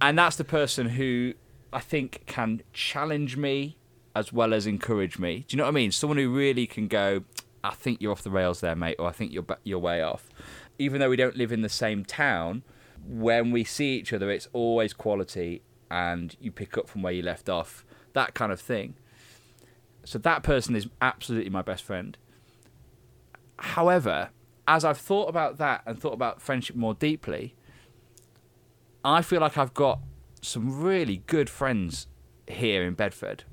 and 0.00 0.18
that's 0.18 0.36
the 0.36 0.44
person 0.44 0.90
who 0.90 1.34
I 1.72 1.80
think 1.80 2.22
can 2.26 2.62
challenge 2.72 3.36
me 3.36 3.76
as 4.14 4.32
well 4.32 4.52
as 4.52 4.66
encourage 4.66 5.18
me. 5.18 5.44
Do 5.48 5.54
you 5.54 5.58
know 5.58 5.64
what 5.64 5.70
I 5.70 5.72
mean? 5.72 5.92
Someone 5.92 6.18
who 6.18 6.30
really 6.30 6.66
can 6.66 6.88
go, 6.88 7.22
I 7.62 7.74
think 7.74 8.00
you're 8.00 8.12
off 8.12 8.22
the 8.22 8.30
rails 8.30 8.60
there, 8.60 8.76
mate, 8.76 8.96
or 8.98 9.06
I 9.06 9.12
think 9.12 9.32
you're 9.32 9.46
you're 9.64 9.78
way 9.78 10.02
off. 10.02 10.28
Even 10.78 11.00
though 11.00 11.10
we 11.10 11.16
don't 11.16 11.36
live 11.36 11.52
in 11.52 11.62
the 11.62 11.68
same 11.68 12.04
town, 12.04 12.62
when 13.06 13.50
we 13.50 13.64
see 13.64 13.96
each 13.96 14.12
other, 14.12 14.30
it's 14.30 14.48
always 14.52 14.92
quality, 14.92 15.62
and 15.90 16.36
you 16.40 16.50
pick 16.50 16.76
up 16.76 16.88
from 16.88 17.02
where 17.02 17.12
you 17.12 17.22
left 17.22 17.48
off. 17.48 17.84
That 18.12 18.34
kind 18.34 18.50
of 18.52 18.60
thing. 18.60 18.94
So 20.10 20.18
that 20.18 20.42
person 20.42 20.74
is 20.74 20.88
absolutely 21.00 21.50
my 21.50 21.62
best 21.62 21.84
friend. 21.84 22.18
However, 23.60 24.30
as 24.66 24.84
I've 24.84 24.98
thought 24.98 25.28
about 25.28 25.58
that 25.58 25.82
and 25.86 26.00
thought 26.00 26.14
about 26.14 26.42
friendship 26.42 26.74
more 26.74 26.94
deeply, 26.94 27.54
I 29.04 29.22
feel 29.22 29.40
like 29.40 29.56
I've 29.56 29.72
got 29.72 30.00
some 30.42 30.82
really 30.82 31.22
good 31.28 31.48
friends 31.48 32.08
here 32.48 32.82
in 32.82 32.94
Bedford. 32.94 33.44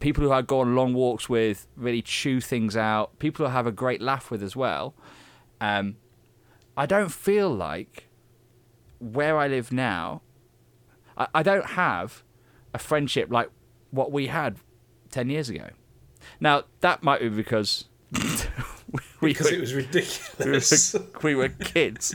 People 0.00 0.24
who 0.24 0.32
I 0.32 0.42
go 0.42 0.62
on 0.62 0.74
long 0.74 0.94
walks 0.94 1.28
with, 1.28 1.68
really 1.76 2.02
chew 2.02 2.40
things 2.40 2.76
out, 2.76 3.16
people 3.20 3.46
who 3.46 3.50
I 3.50 3.54
have 3.54 3.68
a 3.68 3.72
great 3.72 4.02
laugh 4.02 4.32
with 4.32 4.42
as 4.42 4.56
well. 4.56 4.94
Um, 5.60 5.94
I 6.76 6.86
don't 6.86 7.12
feel 7.12 7.54
like 7.54 8.08
where 8.98 9.38
I 9.38 9.46
live 9.46 9.70
now, 9.70 10.22
I, 11.16 11.28
I 11.32 11.42
don't 11.44 11.66
have 11.66 12.24
a 12.74 12.80
friendship 12.80 13.30
like 13.30 13.50
what 13.92 14.10
we 14.10 14.26
had 14.26 14.58
10 15.10 15.30
years 15.30 15.48
ago. 15.48 15.68
Now, 16.40 16.64
that 16.80 17.02
might 17.02 17.20
be 17.20 17.28
because 17.28 17.84
we, 19.20 19.32
because 19.32 19.50
were, 19.50 19.56
it 19.56 19.60
was 19.60 19.72
we, 19.72 19.82
ridiculous. 19.82 20.94
were, 20.94 21.00
we 21.22 21.34
were 21.34 21.48
kids 21.48 22.14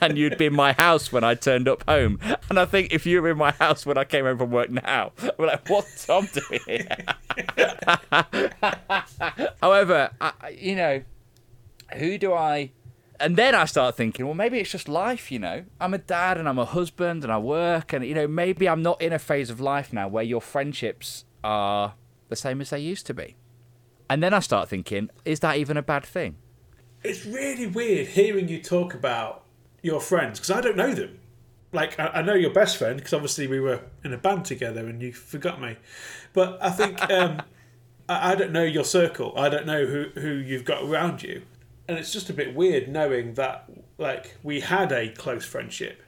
and 0.00 0.18
you'd 0.18 0.38
be 0.38 0.46
in 0.46 0.54
my 0.54 0.72
house 0.72 1.12
when 1.12 1.24
I 1.24 1.34
turned 1.34 1.68
up 1.68 1.84
home. 1.88 2.18
And 2.48 2.58
I 2.58 2.64
think 2.64 2.92
if 2.92 3.06
you 3.06 3.22
were 3.22 3.30
in 3.30 3.38
my 3.38 3.52
house 3.52 3.86
when 3.86 3.96
I 3.98 4.04
came 4.04 4.24
home 4.24 4.38
from 4.38 4.50
work 4.50 4.70
now, 4.70 5.12
we're 5.38 5.46
like, 5.46 5.68
what's 5.68 6.06
Tom 6.06 6.28
doing 6.32 6.60
here? 6.66 6.96
However, 9.62 10.10
I- 10.20 10.56
you 10.58 10.76
know, 10.76 11.02
who 11.94 12.18
do 12.18 12.32
I. 12.32 12.70
And 13.18 13.36
then 13.36 13.54
I 13.54 13.64
start 13.64 13.96
thinking, 13.96 14.26
well, 14.26 14.34
maybe 14.34 14.58
it's 14.58 14.70
just 14.70 14.88
life, 14.88 15.32
you 15.32 15.38
know. 15.38 15.64
I'm 15.80 15.94
a 15.94 15.98
dad 15.98 16.36
and 16.36 16.46
I'm 16.48 16.58
a 16.58 16.66
husband 16.66 17.24
and 17.24 17.32
I 17.32 17.38
work, 17.38 17.92
and, 17.94 18.04
you 18.04 18.14
know, 18.14 18.28
maybe 18.28 18.68
I'm 18.68 18.82
not 18.82 19.00
in 19.00 19.12
a 19.12 19.18
phase 19.18 19.48
of 19.48 19.58
life 19.60 19.92
now 19.92 20.06
where 20.06 20.22
your 20.24 20.42
friendships 20.42 21.24
are 21.42 21.94
the 22.28 22.36
same 22.36 22.60
as 22.60 22.70
they 22.70 22.78
used 22.78 23.06
to 23.06 23.14
be. 23.14 23.36
And 24.08 24.22
then 24.22 24.32
I 24.32 24.40
start 24.40 24.68
thinking, 24.68 25.10
is 25.24 25.40
that 25.40 25.56
even 25.56 25.76
a 25.76 25.82
bad 25.82 26.04
thing? 26.04 26.36
It's 27.02 27.26
really 27.26 27.66
weird 27.66 28.08
hearing 28.08 28.48
you 28.48 28.62
talk 28.62 28.94
about 28.94 29.44
your 29.82 30.00
friends 30.00 30.38
because 30.38 30.50
I 30.50 30.60
don't 30.60 30.76
know 30.76 30.94
them. 30.94 31.20
Like 31.72 31.98
I, 31.98 32.06
I 32.06 32.22
know 32.22 32.34
your 32.34 32.52
best 32.52 32.76
friend 32.76 32.96
because 32.96 33.12
obviously 33.12 33.46
we 33.46 33.60
were 33.60 33.80
in 34.04 34.12
a 34.12 34.18
band 34.18 34.44
together 34.44 34.86
and 34.86 35.02
you 35.02 35.12
forgot 35.12 35.60
me, 35.60 35.76
but 36.32 36.58
I 36.62 36.70
think 36.70 37.00
um, 37.10 37.42
I, 38.08 38.32
I 38.32 38.34
don't 38.34 38.52
know 38.52 38.64
your 38.64 38.84
circle. 38.84 39.34
I 39.36 39.48
don't 39.48 39.66
know 39.66 39.86
who 39.86 40.06
who 40.20 40.30
you've 40.30 40.64
got 40.64 40.84
around 40.84 41.22
you, 41.22 41.42
and 41.88 41.98
it's 41.98 42.12
just 42.12 42.30
a 42.30 42.32
bit 42.32 42.54
weird 42.54 42.88
knowing 42.88 43.34
that 43.34 43.68
like 43.98 44.36
we 44.42 44.60
had 44.60 44.92
a 44.92 45.08
close 45.10 45.44
friendship. 45.44 46.02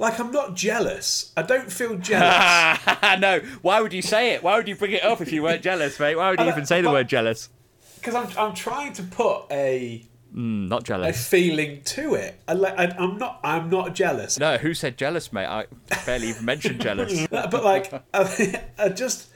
Like 0.00 0.18
I'm 0.18 0.32
not 0.32 0.54
jealous. 0.56 1.30
I 1.36 1.42
don't 1.42 1.70
feel 1.70 1.96
jealous. 1.98 2.78
no, 3.20 3.40
why 3.60 3.80
would 3.82 3.92
you 3.92 4.00
say 4.02 4.32
it? 4.32 4.42
Why 4.42 4.56
would 4.56 4.66
you 4.66 4.74
bring 4.74 4.92
it 4.92 5.04
up 5.04 5.20
if 5.20 5.30
you 5.30 5.42
weren't 5.42 5.62
jealous, 5.62 6.00
mate? 6.00 6.16
Why 6.16 6.30
would 6.30 6.40
you 6.40 6.48
even 6.48 6.64
say 6.66 6.80
the 6.80 6.88
but- 6.88 6.92
word 6.94 7.08
jealous? 7.08 7.48
because 7.96 8.14
I'm 8.14 8.28
I'm 8.38 8.54
trying 8.54 8.94
to 8.94 9.02
put 9.02 9.42
a 9.50 10.06
Mm, 10.34 10.68
not 10.68 10.82
a 10.82 10.84
jealous. 10.84 11.28
feeling 11.28 11.82
to 11.82 12.14
it. 12.14 12.40
I, 12.48 12.52
like- 12.54 12.78
I, 12.78 12.84
I'm 12.98 13.18
not 13.18 13.40
I'm 13.44 13.68
not 13.68 13.94
jealous. 13.94 14.38
No, 14.38 14.56
who 14.58 14.72
said 14.74 14.96
jealous, 14.96 15.32
mate? 15.32 15.46
I 15.46 15.66
barely 16.06 16.28
even 16.28 16.44
mentioned 16.46 16.80
jealous. 16.88 17.26
but 17.28 17.62
like 17.62 17.92
I, 18.14 18.62
I 18.78 18.88
just 18.90 19.28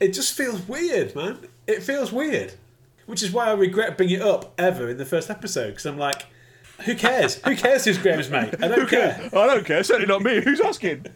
it 0.00 0.08
just 0.12 0.36
feels 0.36 0.60
weird, 0.68 1.14
man. 1.16 1.38
It 1.66 1.82
feels 1.82 2.12
weird, 2.12 2.52
which 3.06 3.22
is 3.22 3.30
why 3.30 3.46
I 3.46 3.52
regret 3.52 3.96
bringing 3.96 4.16
it 4.16 4.22
up 4.22 4.52
ever 4.58 4.90
in 4.90 4.98
the 4.98 5.06
first 5.06 5.30
episode 5.30 5.68
because 5.68 5.86
I'm 5.86 5.96
like, 5.98 6.26
who 6.84 6.94
cares? 6.94 7.36
who 7.44 7.56
cares 7.56 7.84
who's 7.84 7.98
Graham's 7.98 8.30
mate? 8.30 8.54
I 8.62 8.68
don't 8.68 8.88
care. 8.88 9.20
I 9.32 9.46
don't 9.46 9.64
care. 9.64 9.82
Certainly 9.82 10.06
not 10.08 10.22
me. 10.22 10.40
Who's 10.42 10.60
asking? 10.60 11.06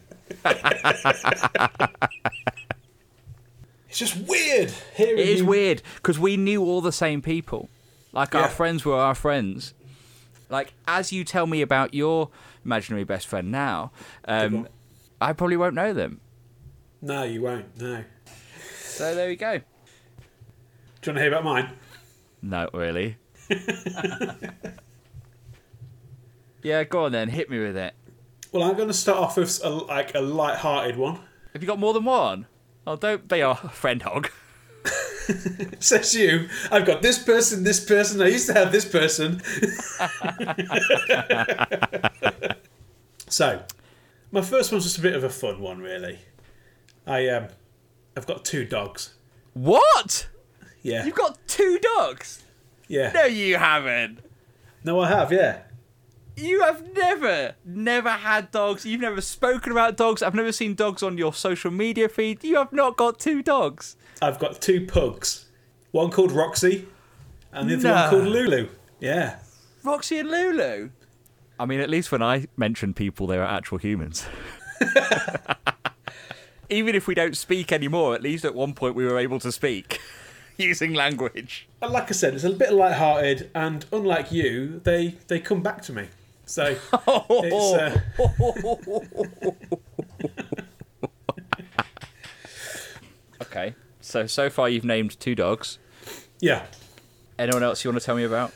It's 3.89 3.99
just 3.99 4.17
weird 4.27 4.71
hearing 4.95 5.17
It 5.19 5.27
is 5.27 5.39
you- 5.39 5.45
weird 5.45 5.81
because 5.95 6.19
we 6.19 6.37
knew 6.37 6.63
all 6.63 6.81
the 6.81 6.91
same 6.91 7.21
people. 7.21 7.69
Like 8.11 8.33
Yeah. 8.33 8.41
our 8.41 8.49
friends 8.49 8.83
were 8.85 8.95
our 8.97 9.15
friends. 9.15 9.73
Like 10.49 10.73
as 10.87 11.11
you 11.13 11.23
tell 11.23 11.47
me 11.47 11.61
about 11.61 11.93
your 11.93 12.29
imaginary 12.63 13.03
best 13.03 13.27
friend 13.27 13.51
now, 13.51 13.91
um. 14.27 14.67
I 15.21 15.31
probably 15.31 15.55
won't 15.55 15.75
know 15.75 15.93
them. 15.93 16.19
No, 17.01 17.23
you 17.23 17.41
won't. 17.41 17.79
No. 17.79 18.03
So 18.81 19.15
there 19.15 19.29
we 19.29 19.37
go. 19.37 19.59
Do 19.59 19.63
you 19.63 21.13
want 21.13 21.17
to 21.17 21.21
hear 21.21 21.29
about 21.29 21.43
mine? 21.45 21.69
Not 22.41 22.73
really. 22.73 23.15
yeah, 26.65 26.83
go 26.83 27.05
on 27.05 27.11
then. 27.11 27.29
Hit 27.29 27.49
me 27.49 27.59
with 27.59 27.77
it. 27.77 27.93
Well, 28.51 28.63
I'm 28.63 28.75
going 28.75 28.87
to 28.87 28.93
start 28.93 29.19
off 29.19 29.37
with 29.37 29.61
a, 29.63 29.69
like 29.69 30.15
a 30.15 30.21
light-hearted 30.21 30.97
one. 30.97 31.19
Have 31.53 31.61
you 31.61 31.67
got 31.67 31.77
more 31.77 31.93
than 31.93 32.05
one? 32.05 32.47
Oh, 32.87 32.95
don't 32.95 33.27
be 33.27 33.41
a 33.41 33.55
friend 33.55 34.01
hog. 34.01 34.31
Says 35.79 36.15
you. 36.15 36.49
I've 36.71 36.85
got 36.85 37.01
this 37.01 37.21
person, 37.21 37.63
this 37.63 37.83
person. 37.83 38.21
I 38.21 38.27
used 38.27 38.47
to 38.47 38.53
have 38.53 38.71
this 38.71 38.85
person. 38.85 39.41
so, 43.29 43.63
my 44.31 44.41
first 44.41 44.71
one's 44.71 44.85
just 44.85 44.97
a 44.97 45.01
bit 45.01 45.15
of 45.15 45.23
a 45.23 45.29
fun 45.29 45.59
one, 45.59 45.79
really. 45.79 46.19
I 47.05 47.27
um, 47.29 47.47
I've 48.17 48.27
got 48.27 48.45
two 48.45 48.65
dogs. 48.65 49.13
What? 49.53 50.27
Yeah, 50.81 51.05
You've 51.05 51.15
got 51.15 51.37
two 51.47 51.79
dogs? 51.79 52.43
yeah. 52.87 53.11
No, 53.11 53.25
you 53.25 53.57
haven't. 53.57 54.19
No, 54.83 54.99
I 54.99 55.09
have. 55.09 55.31
Yeah. 55.31 55.61
You 56.37 56.61
have 56.63 56.93
never, 56.93 57.55
never 57.63 58.09
had 58.09 58.51
dogs. 58.51 58.85
You've 58.85 59.01
never 59.01 59.21
spoken 59.21 59.71
about 59.71 59.95
dogs. 59.95 60.21
I've 60.21 60.35
never 60.35 60.51
seen 60.51 60.75
dogs 60.75 61.01
on 61.01 61.17
your 61.17 61.33
social 61.33 61.71
media 61.71 62.09
feed. 62.09 62.43
You 62.43 62.57
have 62.57 62.73
not 62.73 62.97
got 62.97 63.19
two 63.19 63.41
dogs. 63.41 63.95
I've 64.21 64.37
got 64.39 64.61
two 64.61 64.85
pugs. 64.85 65.45
One 65.91 66.11
called 66.11 66.31
Roxy, 66.33 66.87
and 67.53 67.69
the 67.69 67.75
other 67.75 67.83
No. 67.83 67.93
one 67.93 68.09
called 68.09 68.25
Lulu. 68.25 68.67
Yeah. 68.99 69.37
Roxy 69.83 70.19
and 70.19 70.29
Lulu. 70.29 70.89
I 71.57 71.65
mean, 71.65 71.79
at 71.79 71.89
least 71.89 72.11
when 72.11 72.21
I 72.21 72.47
mention 72.57 72.93
people, 72.93 73.27
they 73.27 73.37
are 73.37 73.45
actual 73.45 73.77
humans. 73.77 74.25
Even 76.69 76.95
if 76.95 77.07
we 77.07 77.13
don't 77.15 77.37
speak 77.37 77.71
anymore, 77.71 78.15
at 78.15 78.21
least 78.23 78.43
at 78.43 78.55
one 78.55 78.73
point 78.73 78.95
we 78.95 79.05
were 79.05 79.19
able 79.19 79.39
to 79.39 79.51
speak 79.51 79.99
using 80.57 80.93
language. 80.93 81.67
And 81.81 81.93
like 81.93 82.09
I 82.09 82.13
said, 82.13 82.33
it's 82.33 82.43
a 82.43 82.49
bit 82.49 82.73
light-hearted, 82.73 83.51
and 83.53 83.85
unlike 83.93 84.31
you, 84.31 84.81
they 84.83 85.15
they 85.27 85.39
come 85.39 85.61
back 85.61 85.81
to 85.83 85.93
me. 85.93 86.07
So 86.45 86.75
it's. 87.07 87.73
Uh, 87.73 87.99
Okay, 93.41 93.75
so 94.01 94.27
so 94.27 94.49
far 94.49 94.69
you've 94.69 94.85
named 94.85 95.19
two 95.19 95.35
dogs. 95.35 95.77
yeah. 96.39 96.65
Anyone 97.37 97.63
else 97.63 97.83
you 97.83 97.91
want 97.91 97.99
to 97.99 98.05
tell 98.05 98.15
me 98.15 98.23
about? 98.23 98.53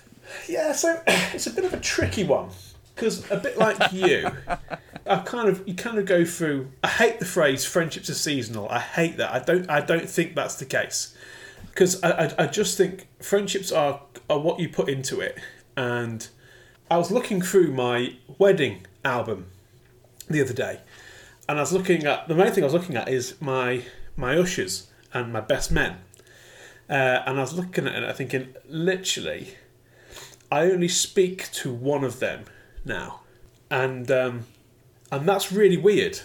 Yeah, 0.47 0.71
so 0.71 1.01
it's 1.07 1.47
a 1.47 1.51
bit 1.51 1.65
of 1.65 1.73
a 1.73 1.79
tricky 1.79 2.23
one 2.23 2.49
because 2.95 3.29
a 3.29 3.35
bit 3.37 3.57
like 3.57 3.77
you, 3.91 4.31
I 5.05 5.17
kind 5.17 5.49
of 5.49 5.67
you 5.67 5.73
kind 5.75 5.97
of 5.97 6.05
go 6.05 6.23
through. 6.23 6.71
I 6.81 6.87
hate 6.87 7.19
the 7.19 7.25
phrase 7.25 7.65
"friendships 7.65 8.09
are 8.09 8.13
seasonal." 8.13 8.69
I 8.69 8.79
hate 8.79 9.17
that. 9.17 9.33
I 9.33 9.39
don't. 9.39 9.69
I 9.69 9.81
don't 9.81 10.09
think 10.09 10.33
that's 10.35 10.55
the 10.55 10.65
case 10.65 11.13
because 11.65 12.01
I, 12.03 12.25
I, 12.27 12.33
I 12.39 12.47
just 12.47 12.77
think 12.77 13.07
friendships 13.21 13.69
are 13.71 14.01
are 14.29 14.39
what 14.39 14.61
you 14.61 14.69
put 14.69 14.87
into 14.87 15.19
it. 15.19 15.37
And 15.75 16.25
I 16.91 16.97
was 16.97 17.11
looking 17.11 17.41
through 17.41 17.71
my 17.71 18.15
wedding 18.39 18.87
album 19.05 19.45
the 20.27 20.41
other 20.41 20.53
day, 20.53 20.79
and 21.47 21.59
I 21.59 21.61
was 21.61 21.71
looking 21.71 22.05
at 22.05 22.27
the 22.27 22.33
main 22.33 22.51
thing 22.51 22.63
I 22.63 22.65
was 22.65 22.73
looking 22.73 22.95
at 22.95 23.07
is 23.07 23.39
my 23.39 23.83
my 24.15 24.35
ushers 24.35 24.87
and 25.13 25.31
my 25.31 25.41
best 25.41 25.71
men. 25.71 25.97
Uh, 26.89 27.21
and 27.27 27.37
I 27.37 27.41
was 27.41 27.53
looking 27.53 27.85
at 27.85 27.93
it, 27.93 27.97
and 27.97 28.05
I 28.07 28.13
thinking, 28.13 28.55
literally, 28.67 29.53
I 30.51 30.61
only 30.71 30.87
speak 30.87 31.51
to 31.51 31.71
one 31.71 32.03
of 32.03 32.19
them 32.19 32.45
now, 32.83 33.19
and 33.69 34.09
um, 34.09 34.45
and 35.11 35.29
that's 35.29 35.51
really 35.51 35.77
weird. 35.77 36.19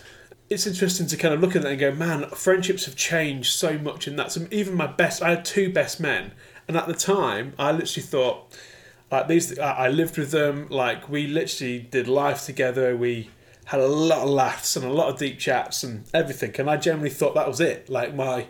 It's 0.48 0.66
interesting 0.66 1.06
to 1.08 1.16
kind 1.18 1.34
of 1.34 1.40
look 1.40 1.54
at 1.54 1.62
that 1.62 1.72
and 1.72 1.80
go, 1.80 1.92
man, 1.92 2.30
friendships 2.30 2.86
have 2.86 2.96
changed 2.96 3.52
so 3.52 3.78
much 3.78 4.08
in 4.08 4.16
that. 4.16 4.32
So 4.32 4.46
even 4.50 4.74
my 4.74 4.86
best, 4.86 5.22
I 5.22 5.30
had 5.30 5.44
two 5.44 5.70
best 5.70 6.00
men, 6.00 6.32
and 6.66 6.74
at 6.74 6.86
the 6.86 6.94
time, 6.94 7.52
I 7.58 7.70
literally 7.72 8.06
thought, 8.06 8.58
like 9.18 9.28
these, 9.28 9.58
I 9.58 9.86
I 9.86 9.88
lived 9.88 10.18
with 10.18 10.30
them. 10.30 10.68
Like 10.68 11.08
we 11.08 11.26
literally 11.26 11.80
did 11.80 12.08
life 12.08 12.44
together. 12.44 12.96
We 12.96 13.30
had 13.66 13.80
a 13.80 13.88
lot 13.88 14.18
of 14.18 14.28
laughs 14.28 14.76
and 14.76 14.84
a 14.84 14.92
lot 14.92 15.08
of 15.08 15.18
deep 15.18 15.38
chats 15.38 15.82
and 15.82 16.04
everything. 16.12 16.54
And 16.58 16.68
I 16.68 16.76
generally 16.76 17.10
thought 17.10 17.34
that 17.34 17.48
was 17.48 17.60
it. 17.60 17.88
Like 17.88 18.14
my, 18.14 18.46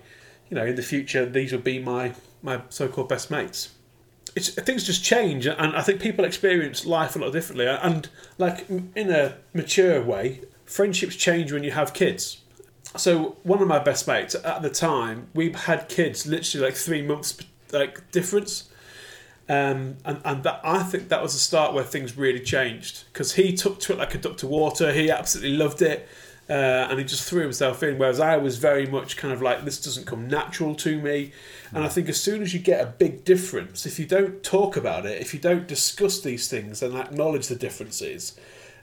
you 0.48 0.56
know, 0.56 0.66
in 0.66 0.76
the 0.76 0.82
future, 0.82 1.24
these 1.26 1.52
would 1.52 1.64
be 1.64 1.78
my 1.78 2.14
my 2.42 2.62
so-called 2.68 3.08
best 3.08 3.30
mates 3.30 3.70
it's 4.36 4.50
things 4.50 4.84
just 4.84 5.04
change, 5.04 5.46
and 5.46 5.76
I 5.76 5.82
think 5.82 6.00
people 6.00 6.24
experience 6.24 6.84
life 6.84 7.14
a 7.14 7.18
lot 7.18 7.32
differently. 7.32 7.66
And 7.66 8.08
like 8.38 8.68
in 8.68 9.10
a 9.10 9.36
mature 9.52 10.02
way, 10.02 10.40
friendships 10.64 11.16
change 11.16 11.52
when 11.52 11.62
you 11.62 11.70
have 11.70 11.94
kids. 11.94 12.40
So 12.96 13.36
one 13.42 13.60
of 13.62 13.68
my 13.68 13.78
best 13.78 14.06
mates 14.08 14.34
at 14.34 14.62
the 14.62 14.70
time, 14.70 15.28
we 15.34 15.52
had 15.52 15.88
kids 15.88 16.26
literally 16.26 16.66
like 16.66 16.76
three 16.76 17.02
months 17.02 17.36
like 17.72 18.10
difference, 18.10 18.70
um, 19.48 19.96
and 20.04 20.20
and 20.24 20.42
that 20.44 20.60
I 20.64 20.82
think 20.82 21.08
that 21.08 21.22
was 21.22 21.32
the 21.32 21.38
start 21.38 21.74
where 21.74 21.84
things 21.84 22.16
really 22.16 22.40
changed 22.40 23.04
because 23.12 23.34
he 23.34 23.54
took 23.54 23.80
to 23.80 23.92
it 23.92 23.98
like 23.98 24.14
a 24.14 24.18
duck 24.18 24.36
to 24.38 24.46
water. 24.46 24.92
He 24.92 25.10
absolutely 25.10 25.56
loved 25.56 25.82
it. 25.82 26.08
Uh, 26.46 26.52
and 26.90 26.98
he 26.98 27.04
just 27.06 27.26
threw 27.26 27.40
himself 27.40 27.82
in. 27.82 27.96
Whereas 27.96 28.20
I 28.20 28.36
was 28.36 28.58
very 28.58 28.86
much 28.86 29.16
kind 29.16 29.32
of 29.32 29.40
like, 29.40 29.64
this 29.64 29.80
doesn't 29.80 30.06
come 30.06 30.28
natural 30.28 30.74
to 30.74 31.00
me. 31.00 31.32
And 31.72 31.82
I 31.82 31.88
think 31.88 32.06
as 32.10 32.20
soon 32.20 32.42
as 32.42 32.52
you 32.52 32.60
get 32.60 32.82
a 32.82 32.86
big 32.86 33.24
difference, 33.24 33.86
if 33.86 33.98
you 33.98 34.04
don't 34.04 34.42
talk 34.42 34.76
about 34.76 35.06
it, 35.06 35.22
if 35.22 35.32
you 35.32 35.40
don't 35.40 35.66
discuss 35.66 36.20
these 36.20 36.46
things 36.46 36.82
and 36.82 36.94
acknowledge 36.94 37.46
the 37.46 37.56
differences, 37.56 38.38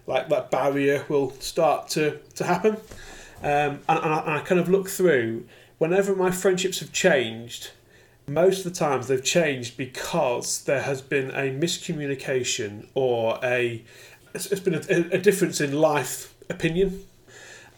like 0.08 0.28
that 0.30 0.50
barrier 0.50 1.06
will 1.08 1.34
start 1.40 1.88
to, 1.90 2.18
to 2.34 2.44
happen. 2.46 2.78
Um, 3.44 3.82
and, 3.88 4.00
and, 4.04 4.14
I, 4.14 4.20
and 4.22 4.32
I 4.32 4.40
kind 4.40 4.60
of 4.60 4.68
look 4.68 4.90
through, 4.90 5.46
whenever 5.78 6.16
my 6.16 6.32
friendships 6.32 6.80
have 6.80 6.92
changed, 6.92 7.70
most 8.34 8.66
of 8.66 8.74
the 8.74 8.80
times 8.80 9.08
they've 9.08 9.24
changed 9.24 9.78
because 9.78 10.64
there 10.64 10.82
has 10.82 11.02
been 11.02 11.30
a 11.32 11.52
miscommunication 11.52 12.88
or 12.94 13.40
a 13.44 13.84
it's, 14.34 14.48
it's 14.48 14.62
been 14.62 14.76
a, 14.76 15.16
a 15.16 15.18
difference 15.18 15.60
in 15.60 15.74
life 15.74 16.34
opinion 16.50 17.04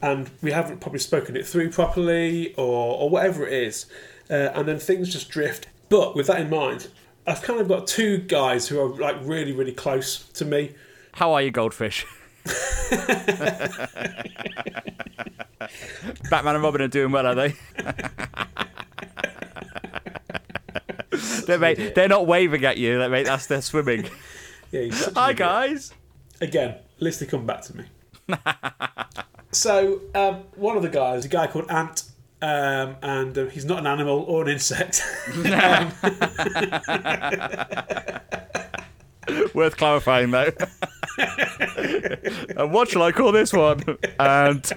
and 0.02 0.30
we 0.42 0.52
haven't 0.52 0.80
probably 0.80 1.00
spoken 1.00 1.36
it 1.36 1.46
through 1.46 1.70
properly 1.70 2.54
or, 2.56 2.98
or 2.98 3.10
whatever 3.10 3.48
it 3.48 3.54
is 3.54 3.86
uh, 4.30 4.50
and 4.54 4.68
then 4.68 4.80
things 4.80 5.12
just 5.12 5.30
drift 5.30 5.68
but 5.90 6.16
with 6.16 6.28
that 6.28 6.40
in 6.40 6.50
mind 6.50 6.88
i've 7.28 7.42
kind 7.42 7.60
of 7.60 7.68
got 7.68 7.88
two 7.88 8.18
guys 8.18 8.68
who 8.68 8.80
are 8.80 8.90
like 8.90 9.16
really 9.22 9.52
really 9.52 9.72
close 9.72 10.26
to 10.32 10.46
me 10.46 10.72
How 11.14 11.34
are 11.34 11.42
you, 11.42 11.52
goldfish? 11.52 12.06
Batman 16.30 16.56
and 16.56 16.64
Robin 16.64 16.82
are 16.82 16.88
doing 16.88 17.12
well, 17.12 17.28
are 17.28 17.36
they? 17.36 17.56
they're, 21.46 21.60
mate, 21.60 21.96
they're 21.96 22.08
not 22.08 22.28
waving 22.28 22.64
at 22.66 22.78
you, 22.78 22.98
mate. 23.10 23.26
That's 23.26 23.48
their 23.48 23.62
swimming. 23.62 24.10
yeah 24.72 24.90
Hi, 25.16 25.34
guys. 25.34 25.94
again, 26.42 26.70
at 26.72 27.02
least 27.02 27.20
they 27.20 27.26
come 27.26 27.46
back 27.46 27.62
to 27.64 27.78
me. 27.78 27.86
so, 29.52 30.02
um, 30.16 30.44
one 30.56 30.78
of 30.78 30.84
the 30.84 30.90
guys, 30.90 31.26
a 31.26 31.28
guy 31.28 31.48
called 31.48 31.70
Ant, 31.70 32.04
um, 32.42 32.96
and 33.02 33.38
uh, 33.38 33.46
he's 33.46 33.66
not 33.66 33.80
an 33.80 33.88
animal 33.88 34.20
or 34.28 34.44
an 34.44 34.50
insect. 34.50 35.02
Worth 39.54 39.78
clarifying 39.78 40.32
though. 40.32 40.50
and 42.58 42.74
what 42.74 42.90
shall 42.90 43.04
I 43.04 43.12
call 43.14 43.32
this 43.32 43.54
one? 43.54 43.82
And 44.20 44.70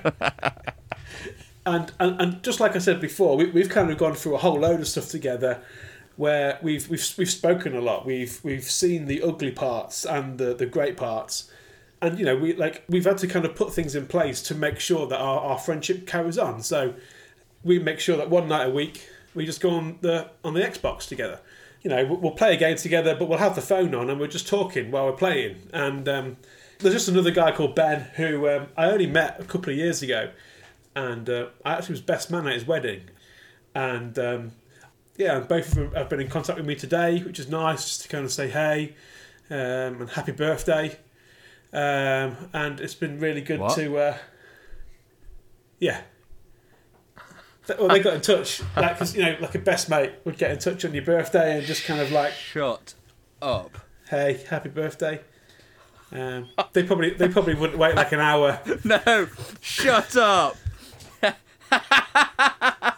and, 1.67 1.93
and 1.99 2.21
and 2.21 2.43
just 2.45 2.61
like 2.61 2.77
I 2.77 2.79
said 2.79 3.01
before, 3.01 3.37
we, 3.37 3.47
we've 3.47 3.69
kind 3.69 3.91
of 3.91 3.99
gone 3.99 4.15
through 4.15 4.37
a 4.37 4.39
whole 4.39 4.61
load 4.61 4.79
of 4.81 4.87
stuff 4.87 5.09
together, 5.09 5.61
where 6.17 6.59
we've 6.63 6.89
we've 6.89 7.15
we've 7.19 7.31
spoken 7.31 7.77
a 7.77 7.81
lot. 7.81 8.07
We've 8.07 8.41
we've 8.43 8.65
seen 8.65 9.07
the 9.07 9.23
ugly 9.23 9.51
parts 9.51 10.05
and 10.05 10.39
the 10.39 10.55
the 10.55 10.67
great 10.67 10.97
parts, 10.97 11.51
and 12.01 12.19
you 12.19 12.25
know 12.25 12.37
we 12.37 12.55
like 12.55 12.85
we've 12.89 13.05
had 13.05 13.19
to 13.19 13.27
kind 13.27 13.45
of 13.45 13.55
put 13.55 13.73
things 13.73 13.95
in 13.95 14.07
place 14.07 14.43
to 14.43 14.55
make 14.55 14.81
sure 14.81 15.07
that 15.07 15.19
our, 15.19 15.41
our 15.41 15.59
friendship 15.59 16.07
carries 16.07 16.39
on. 16.39 16.63
So 16.63 16.95
we 17.63 17.79
make 17.79 18.01
sure 18.01 18.17
that 18.17 18.31
one 18.31 18.49
night 18.49 18.67
a 18.67 18.71
week 18.71 19.09
we 19.35 19.45
just 19.45 19.61
go 19.61 19.71
on 19.71 19.99
the 20.01 20.31
on 20.45 20.55
the 20.55 20.61
Xbox 20.61 21.07
together. 21.07 21.41
You 21.83 21.91
know, 21.91 22.05
we'll 22.05 22.33
play 22.33 22.55
a 22.55 22.57
game 22.57 22.77
together, 22.77 23.15
but 23.15 23.29
we'll 23.29 23.39
have 23.39 23.55
the 23.55 23.63
phone 23.63 23.95
on 23.95 24.11
and 24.11 24.19
we're 24.19 24.27
just 24.27 24.49
talking 24.49 24.91
while 24.91 25.05
we're 25.05 25.13
playing. 25.13 25.69
And 25.73 26.09
um, 26.09 26.37
there's 26.81 26.95
just 26.95 27.07
another 27.07 27.31
guy 27.31 27.53
called 27.53 27.77
Ben 27.77 28.09
who 28.17 28.49
um, 28.49 28.67
I 28.77 28.91
only 28.91 29.07
met 29.07 29.37
a 29.39 29.45
couple 29.45 29.71
of 29.71 29.77
years 29.77 30.03
ago, 30.03 30.31
and 30.97 31.31
uh, 31.31 31.47
I 31.65 31.75
actually 31.75 31.93
was 31.93 32.01
best 32.01 32.31
man 32.31 32.47
at 32.49 32.55
his 32.55 32.67
wedding. 32.67 33.03
And 33.75 34.19
um, 34.19 34.53
yeah, 35.19 35.39
both 35.41 35.69
of 35.69 35.75
them 35.75 35.93
have 35.95 36.09
been 36.09 36.21
in 36.21 36.29
contact 36.29 36.59
with 36.59 36.67
me 36.67 36.75
today, 36.75 37.21
which 37.23 37.39
is 37.39 37.49
nice, 37.49 37.85
just 37.85 38.03
to 38.03 38.09
kind 38.09 38.25
of 38.25 38.33
say 38.33 38.49
hey 38.49 38.95
um, 39.51 40.01
and 40.03 40.11
happy 40.11 40.33
birthday. 40.33 40.99
Um, 41.73 42.37
and 42.53 42.81
it's 42.81 42.95
been 42.95 43.19
really 43.21 43.41
good 43.41 43.61
What? 43.61 43.75
to, 43.77 43.97
uh, 43.99 44.17
yeah. 45.79 46.03
Well, 47.79 47.89
they 47.89 47.99
got 48.01 48.15
in 48.15 48.21
touch, 48.21 48.63
like 48.77 48.97
cause, 48.97 49.17
you 49.17 49.23
know, 49.25 49.37
like 49.41 49.55
a 49.57 49.59
best 49.59 49.91
mate 49.91 50.13
would 50.25 50.39
get 50.39 50.53
in 50.53 50.59
touch 50.59 50.85
on 50.85 50.95
your 50.95 51.03
birthday 51.05 51.59
and 51.59 51.67
just 51.67 51.85
kind 51.85 52.01
of 52.01 52.13
like, 52.13 52.33
shut 52.33 52.95
up. 53.43 53.77
hey, 54.09 54.45
happy 54.49 54.69
birthday. 54.69 55.21
Um, 56.13 56.49
they 56.73 56.85
probably 56.85 57.11
they 57.11 57.29
probably 57.29 57.55
wouldn't 57.55 57.79
wait 57.81 57.97
like 57.97 58.13
an 58.13 58.21
hour. 58.21 58.61
No, 58.85 59.27
shut 59.61 60.17
up. 60.17 60.57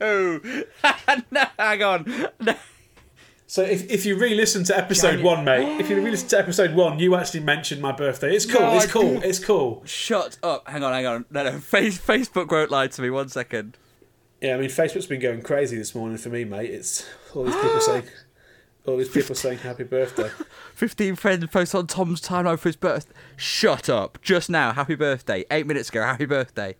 no, 1.30 1.44
hang 1.58 1.82
on. 1.82 2.28
No. 2.40 2.54
So 3.46 3.62
if, 3.62 3.90
if 3.90 4.06
you 4.06 4.16
re-listen 4.16 4.62
to 4.64 4.78
episode 4.78 5.10
Giant- 5.10 5.24
one, 5.24 5.44
mate, 5.44 5.80
if 5.80 5.90
you 5.90 5.96
re-listen 6.00 6.28
to 6.28 6.38
episode 6.38 6.72
one, 6.74 7.00
you 7.00 7.16
actually 7.16 7.40
mentioned 7.40 7.82
my 7.82 7.90
birthday. 7.92 8.34
It's 8.34 8.46
cool. 8.46 8.60
No, 8.60 8.76
it's 8.76 8.84
I 8.86 8.88
cool. 8.88 9.02
didn't. 9.02 9.24
It's 9.24 9.38
cool. 9.44 9.82
Shut 9.84 10.38
up. 10.42 10.68
Hang 10.68 10.84
on, 10.84 10.92
hang 10.92 11.06
on. 11.06 11.24
No, 11.30 11.42
no. 11.42 11.58
Face, 11.58 11.98
Facebook 11.98 12.50
won't 12.50 12.70
lie 12.70 12.86
to 12.86 13.02
me. 13.02 13.10
One 13.10 13.28
second. 13.28 13.76
Yeah, 14.40 14.54
I 14.54 14.58
mean, 14.58 14.70
Facebook's 14.70 15.06
been 15.06 15.20
going 15.20 15.42
crazy 15.42 15.76
this 15.76 15.94
morning 15.94 16.16
for 16.16 16.28
me, 16.28 16.44
mate. 16.44 16.70
It's 16.70 17.04
all 17.34 17.44
these 17.44 17.56
people 17.56 17.80
saying, 17.80 18.04
all 18.86 18.96
these 18.96 19.08
people 19.08 19.34
saying 19.34 19.58
happy 19.58 19.84
birthday. 19.84 20.30
15 20.76 21.16
friends 21.16 21.44
post 21.48 21.74
on 21.74 21.88
Tom's 21.88 22.20
timeline 22.20 22.58
for 22.58 22.68
his 22.68 22.76
birthday. 22.76 23.12
Shut 23.36 23.88
up. 23.88 24.18
Just 24.22 24.48
now, 24.48 24.72
happy 24.72 24.94
birthday. 24.94 25.44
Eight 25.50 25.66
minutes 25.66 25.88
ago, 25.88 26.02
happy 26.02 26.24
birthday. 26.24 26.76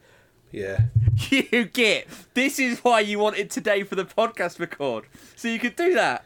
Yeah. 0.50 0.82
You 1.30 1.66
get. 1.66 2.08
This 2.32 2.58
is 2.58 2.78
why 2.80 3.00
you 3.00 3.18
wanted 3.18 3.50
today 3.50 3.82
for 3.82 3.94
the 3.94 4.06
podcast 4.06 4.58
record. 4.58 5.04
So 5.36 5.48
you 5.48 5.58
could 5.58 5.76
do 5.76 5.92
that. 5.94 6.24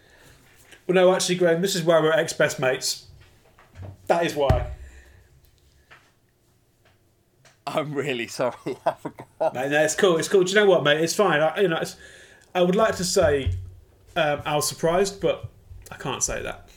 Well, 0.86 0.94
no, 0.94 1.12
actually, 1.12 1.34
Graham, 1.34 1.60
this 1.62 1.74
is 1.74 1.82
why 1.82 2.00
we're 2.00 2.12
ex-best 2.12 2.60
mates. 2.60 3.06
That 4.06 4.24
is 4.24 4.34
why. 4.36 4.70
I'm 7.66 7.92
really 7.92 8.28
sorry. 8.28 8.54
I 8.86 8.92
forgot. 8.92 9.54
Mate, 9.54 9.70
no, 9.70 9.82
it's 9.82 9.96
cool. 9.96 10.16
It's 10.16 10.28
cool. 10.28 10.44
Do 10.44 10.50
you 10.50 10.56
know 10.56 10.66
what, 10.66 10.84
mate? 10.84 11.00
It's 11.00 11.14
fine. 11.14 11.40
I, 11.40 11.60
you 11.60 11.68
know, 11.68 11.78
it's, 11.78 11.96
I 12.54 12.62
would 12.62 12.76
like 12.76 12.96
to 12.96 13.04
say 13.04 13.50
um, 14.16 14.42
I 14.44 14.54
was 14.54 14.68
surprised, 14.68 15.20
but 15.20 15.48
I 15.90 15.96
can't 15.96 16.22
say 16.22 16.42
that. 16.42 16.68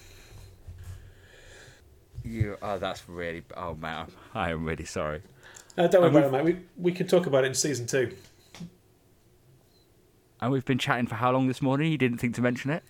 You. 2.24 2.58
Oh, 2.62 2.78
that's 2.78 3.08
really. 3.08 3.44
Oh 3.56 3.76
man, 3.76 4.08
I 4.34 4.52
am 4.52 4.66
really 4.66 4.86
sorry. 4.86 5.22
Uh, 5.78 5.88
don't 5.88 6.02
worry 6.02 6.08
And 6.10 6.18
about 6.18 6.40
it, 6.42 6.44
mate. 6.46 6.56
We, 6.78 6.84
we 6.84 6.92
can 6.92 7.08
talk 7.08 7.26
about 7.28 7.44
it 7.44 7.48
in 7.48 7.54
season 7.54 7.86
two. 7.86 8.16
And 10.42 10.52
we've 10.52 10.66
been 10.66 10.78
chatting 10.78 11.08
for 11.08 11.16
how 11.16 11.32
long 11.32 11.48
this 11.48 11.62
morning? 11.62 11.92
You 11.92 11.98
didn't 11.98 12.18
think 12.20 12.36
to 12.36 12.42
mention 12.42 12.70
it? 12.72 12.84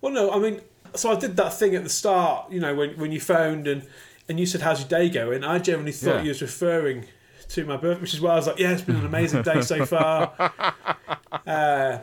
Well, 0.00 0.12
no, 0.12 0.30
I 0.30 0.38
mean, 0.38 0.60
so 0.94 1.10
I 1.12 1.18
did 1.18 1.36
that 1.36 1.54
thing 1.54 1.74
at 1.74 1.82
the 1.82 1.88
start, 1.90 2.50
you 2.52 2.60
know, 2.60 2.74
when, 2.74 2.90
when 2.98 3.12
you 3.12 3.20
phoned 3.20 3.66
and, 3.66 3.86
and 4.28 4.38
you 4.40 4.46
said, 4.46 4.60
How's 4.62 4.80
your 4.80 4.88
day 4.88 5.08
going? 5.08 5.44
I 5.44 5.58
generally 5.58 5.92
thought 5.92 6.16
Yeah. 6.16 6.22
you 6.22 6.28
was 6.28 6.42
referring 6.42 7.06
to 7.50 7.64
my 7.64 7.76
birthday, 7.76 8.00
which 8.02 8.14
is 8.14 8.20
why 8.20 8.32
I 8.32 8.36
was 8.36 8.46
like, 8.46 8.58
Yeah, 8.58 8.72
it's 8.72 8.82
been 8.82 8.96
an 8.96 9.06
amazing 9.06 9.42
day 9.42 9.60
so 9.62 9.84
far. 9.86 10.32
Uh, 11.46 11.98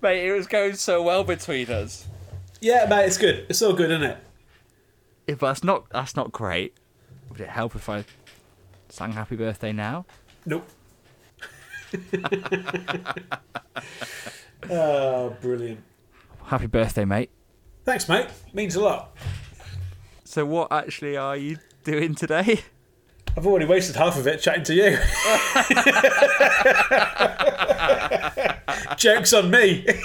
Mate, 0.00 0.28
it 0.28 0.32
was 0.32 0.46
going 0.46 0.74
so 0.74 1.02
well 1.02 1.24
between 1.24 1.68
us. 1.68 2.06
yeah, 2.60 2.86
mate, 2.88 3.04
it's 3.06 3.18
good. 3.18 3.44
It's 3.48 3.60
all 3.60 3.72
good, 3.72 3.90
isn't 3.90 4.02
it? 4.04 4.16
If 5.26 5.40
that's 5.40 5.62
not 5.64 5.90
that's 5.90 6.14
not 6.16 6.30
great, 6.32 6.74
would 7.28 7.40
it 7.40 7.48
help 7.48 7.74
if 7.74 7.88
I 7.88 8.04
sang 8.88 9.12
happy 9.12 9.36
birthday 9.36 9.72
now? 9.72 10.06
Nope. 10.46 10.68
oh, 14.70 15.30
brilliant. 15.40 15.82
Happy 16.44 16.66
birthday, 16.66 17.04
mate. 17.04 17.30
Thanks, 17.84 18.08
mate. 18.08 18.26
Means 18.52 18.76
a 18.76 18.80
lot. 18.80 19.16
So 20.24 20.44
what 20.44 20.70
actually 20.72 21.16
are 21.16 21.36
you 21.36 21.58
doing 21.84 22.14
today? 22.14 22.60
I've 23.36 23.46
already 23.46 23.66
wasted 23.66 23.96
half 23.96 24.18
of 24.18 24.26
it 24.26 24.40
chatting 24.40 24.64
to 24.64 24.74
you. 24.74 24.98
Joke's 28.96 29.32
on 29.32 29.50
me. 29.50 29.86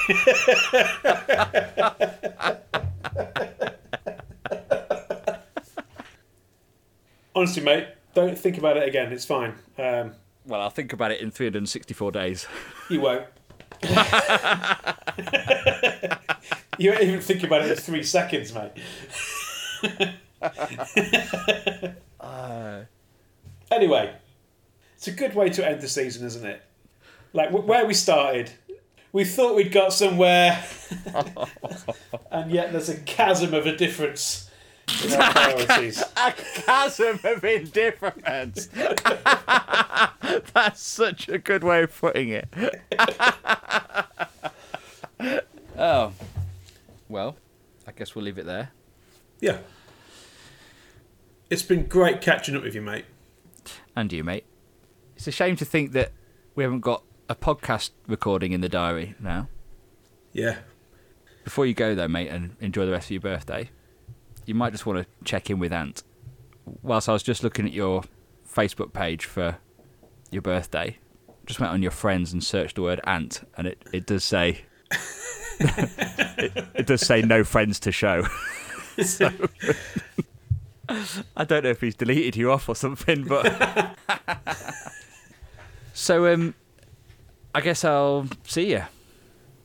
Honestly, 7.35 7.63
mate, 7.63 7.87
don't 8.13 8.37
think 8.37 8.57
about 8.57 8.77
it 8.77 8.87
again. 8.87 9.11
It's 9.11 9.25
fine. 9.25 9.55
Um, 9.77 10.13
Well, 10.45 10.61
I'll 10.61 10.69
think 10.69 10.93
about 10.93 11.11
it 11.11 11.19
in 11.21 11.31
364 11.31 12.11
days. 12.11 12.47
you 12.89 13.01
won't. 13.01 13.25
you 16.77 16.91
won't 16.91 17.01
even 17.03 17.21
think 17.21 17.43
about 17.43 17.61
it 17.63 17.71
in 17.71 17.77
three 17.77 18.03
seconds, 18.03 18.53
mate. 18.53 18.71
Anyway, 23.71 24.13
it's 24.95 25.07
a 25.07 25.11
good 25.11 25.33
way 25.33 25.49
to 25.49 25.67
end 25.67 25.81
the 25.81 25.87
season, 25.87 26.27
isn't 26.27 26.45
it? 26.45 26.61
Like 27.33 27.49
wh- 27.49 27.67
where 27.67 27.87
we 27.87 27.95
started, 27.95 28.51
we 29.11 29.25
thought 29.25 29.55
we'd 29.55 29.71
got 29.71 29.93
somewhere, 29.93 30.63
and 32.31 32.51
yet 32.51 32.71
there's 32.71 32.89
a 32.89 32.97
chasm 32.99 33.55
of 33.55 33.65
a 33.65 33.75
difference 33.75 34.51
in. 35.01 35.93
A 36.17 36.31
chasm 36.31 37.19
of 37.23 37.43
indifference. 37.43 38.67
That's 40.53 40.81
such 40.81 41.29
a 41.29 41.37
good 41.37 41.63
way 41.63 41.83
of 41.83 41.97
putting 41.97 42.29
it. 42.29 42.47
oh. 45.77 46.13
Well, 47.09 47.35
I 47.87 47.91
guess 47.91 48.15
we'll 48.15 48.25
leave 48.25 48.37
it 48.37 48.45
there. 48.45 48.71
Yeah. 49.39 49.59
It's 51.49 51.63
been 51.63 51.85
great 51.85 52.21
catching 52.21 52.55
up 52.55 52.63
with 52.63 52.75
you, 52.75 52.81
mate. 52.81 53.05
And 53.95 54.11
you, 54.11 54.23
mate. 54.23 54.45
It's 55.15 55.27
a 55.27 55.31
shame 55.31 55.55
to 55.57 55.65
think 55.65 55.91
that 55.91 56.11
we 56.55 56.63
haven't 56.63 56.81
got 56.81 57.03
a 57.29 57.35
podcast 57.35 57.91
recording 58.07 58.51
in 58.51 58.61
the 58.61 58.69
diary 58.69 59.15
now. 59.19 59.47
Yeah. 60.31 60.57
Before 61.43 61.65
you 61.65 61.73
go, 61.73 61.93
though, 61.93 62.07
mate, 62.07 62.29
and 62.29 62.55
enjoy 62.59 62.85
the 62.85 62.91
rest 62.91 63.07
of 63.07 63.11
your 63.11 63.21
birthday, 63.21 63.69
you 64.45 64.55
might 64.55 64.71
just 64.71 64.85
want 64.85 64.99
to 64.99 65.25
check 65.25 65.49
in 65.49 65.59
with 65.59 65.71
Ant. 65.71 66.03
Whilst 66.81 67.09
I 67.09 67.13
was 67.13 67.23
just 67.23 67.43
looking 67.43 67.65
at 67.65 67.73
your 67.73 68.03
Facebook 68.49 68.93
page 68.93 69.25
for 69.25 69.57
your 70.31 70.41
birthday, 70.41 70.97
just 71.45 71.59
went 71.59 71.73
on 71.73 71.81
your 71.81 71.91
friends 71.91 72.31
and 72.33 72.43
searched 72.43 72.75
the 72.75 72.81
word 72.81 73.01
Ant, 73.05 73.47
and 73.57 73.67
it, 73.67 73.83
it 73.91 74.05
does 74.05 74.23
say 74.23 74.61
it, 75.59 76.65
it 76.75 76.87
does 76.87 77.01
say 77.01 77.21
no 77.21 77.43
friends 77.43 77.79
to 77.81 77.91
show. 77.91 78.23
so, 79.03 79.31
I 81.37 81.43
don't 81.45 81.63
know 81.63 81.69
if 81.69 81.81
he's 81.81 81.95
deleted 81.95 82.35
you 82.35 82.51
off 82.51 82.69
or 82.69 82.75
something, 82.75 83.23
but 83.23 83.97
so 85.93 86.31
um, 86.33 86.55
I 87.53 87.61
guess 87.61 87.83
I'll 87.83 88.27
see 88.43 88.71
you. 88.71 88.83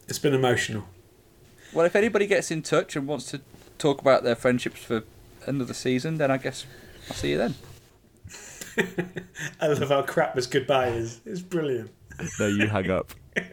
It's 0.08 0.18
been 0.18 0.34
emotional. 0.34 0.84
Well, 1.72 1.84
if 1.84 1.94
anybody 1.94 2.26
gets 2.26 2.50
in 2.50 2.62
touch 2.62 2.96
and 2.96 3.06
wants 3.06 3.26
to 3.30 3.40
talk 3.78 4.00
about 4.00 4.22
their 4.24 4.34
friendships 4.36 4.80
for 4.80 5.04
another 5.46 5.74
season, 5.74 6.18
then 6.18 6.30
I 6.30 6.36
guess 6.38 6.66
I'll 7.08 7.16
see 7.16 7.30
you 7.30 7.38
then. 7.38 7.54
I 9.60 9.68
love 9.68 9.88
how 9.88 10.02
crap 10.02 10.34
this 10.34 10.46
goodbye 10.46 10.88
is. 10.88 11.20
It's 11.24 11.40
brilliant. 11.40 11.90
No, 12.38 12.46
you 12.46 12.66
hang 12.66 12.90
up. 12.90 13.12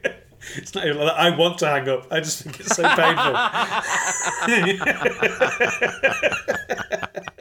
It's 0.58 0.76
not 0.76 0.86
even 0.86 0.98
like 1.00 1.08
that. 1.08 1.20
I 1.20 1.36
want 1.36 1.58
to 1.60 1.68
hang 1.68 1.90
up. 1.90 2.06
I 2.12 2.20
just 2.20 2.44
think 2.44 2.60
it's 2.60 2.76
so 2.76 2.84
painful. 2.84 3.34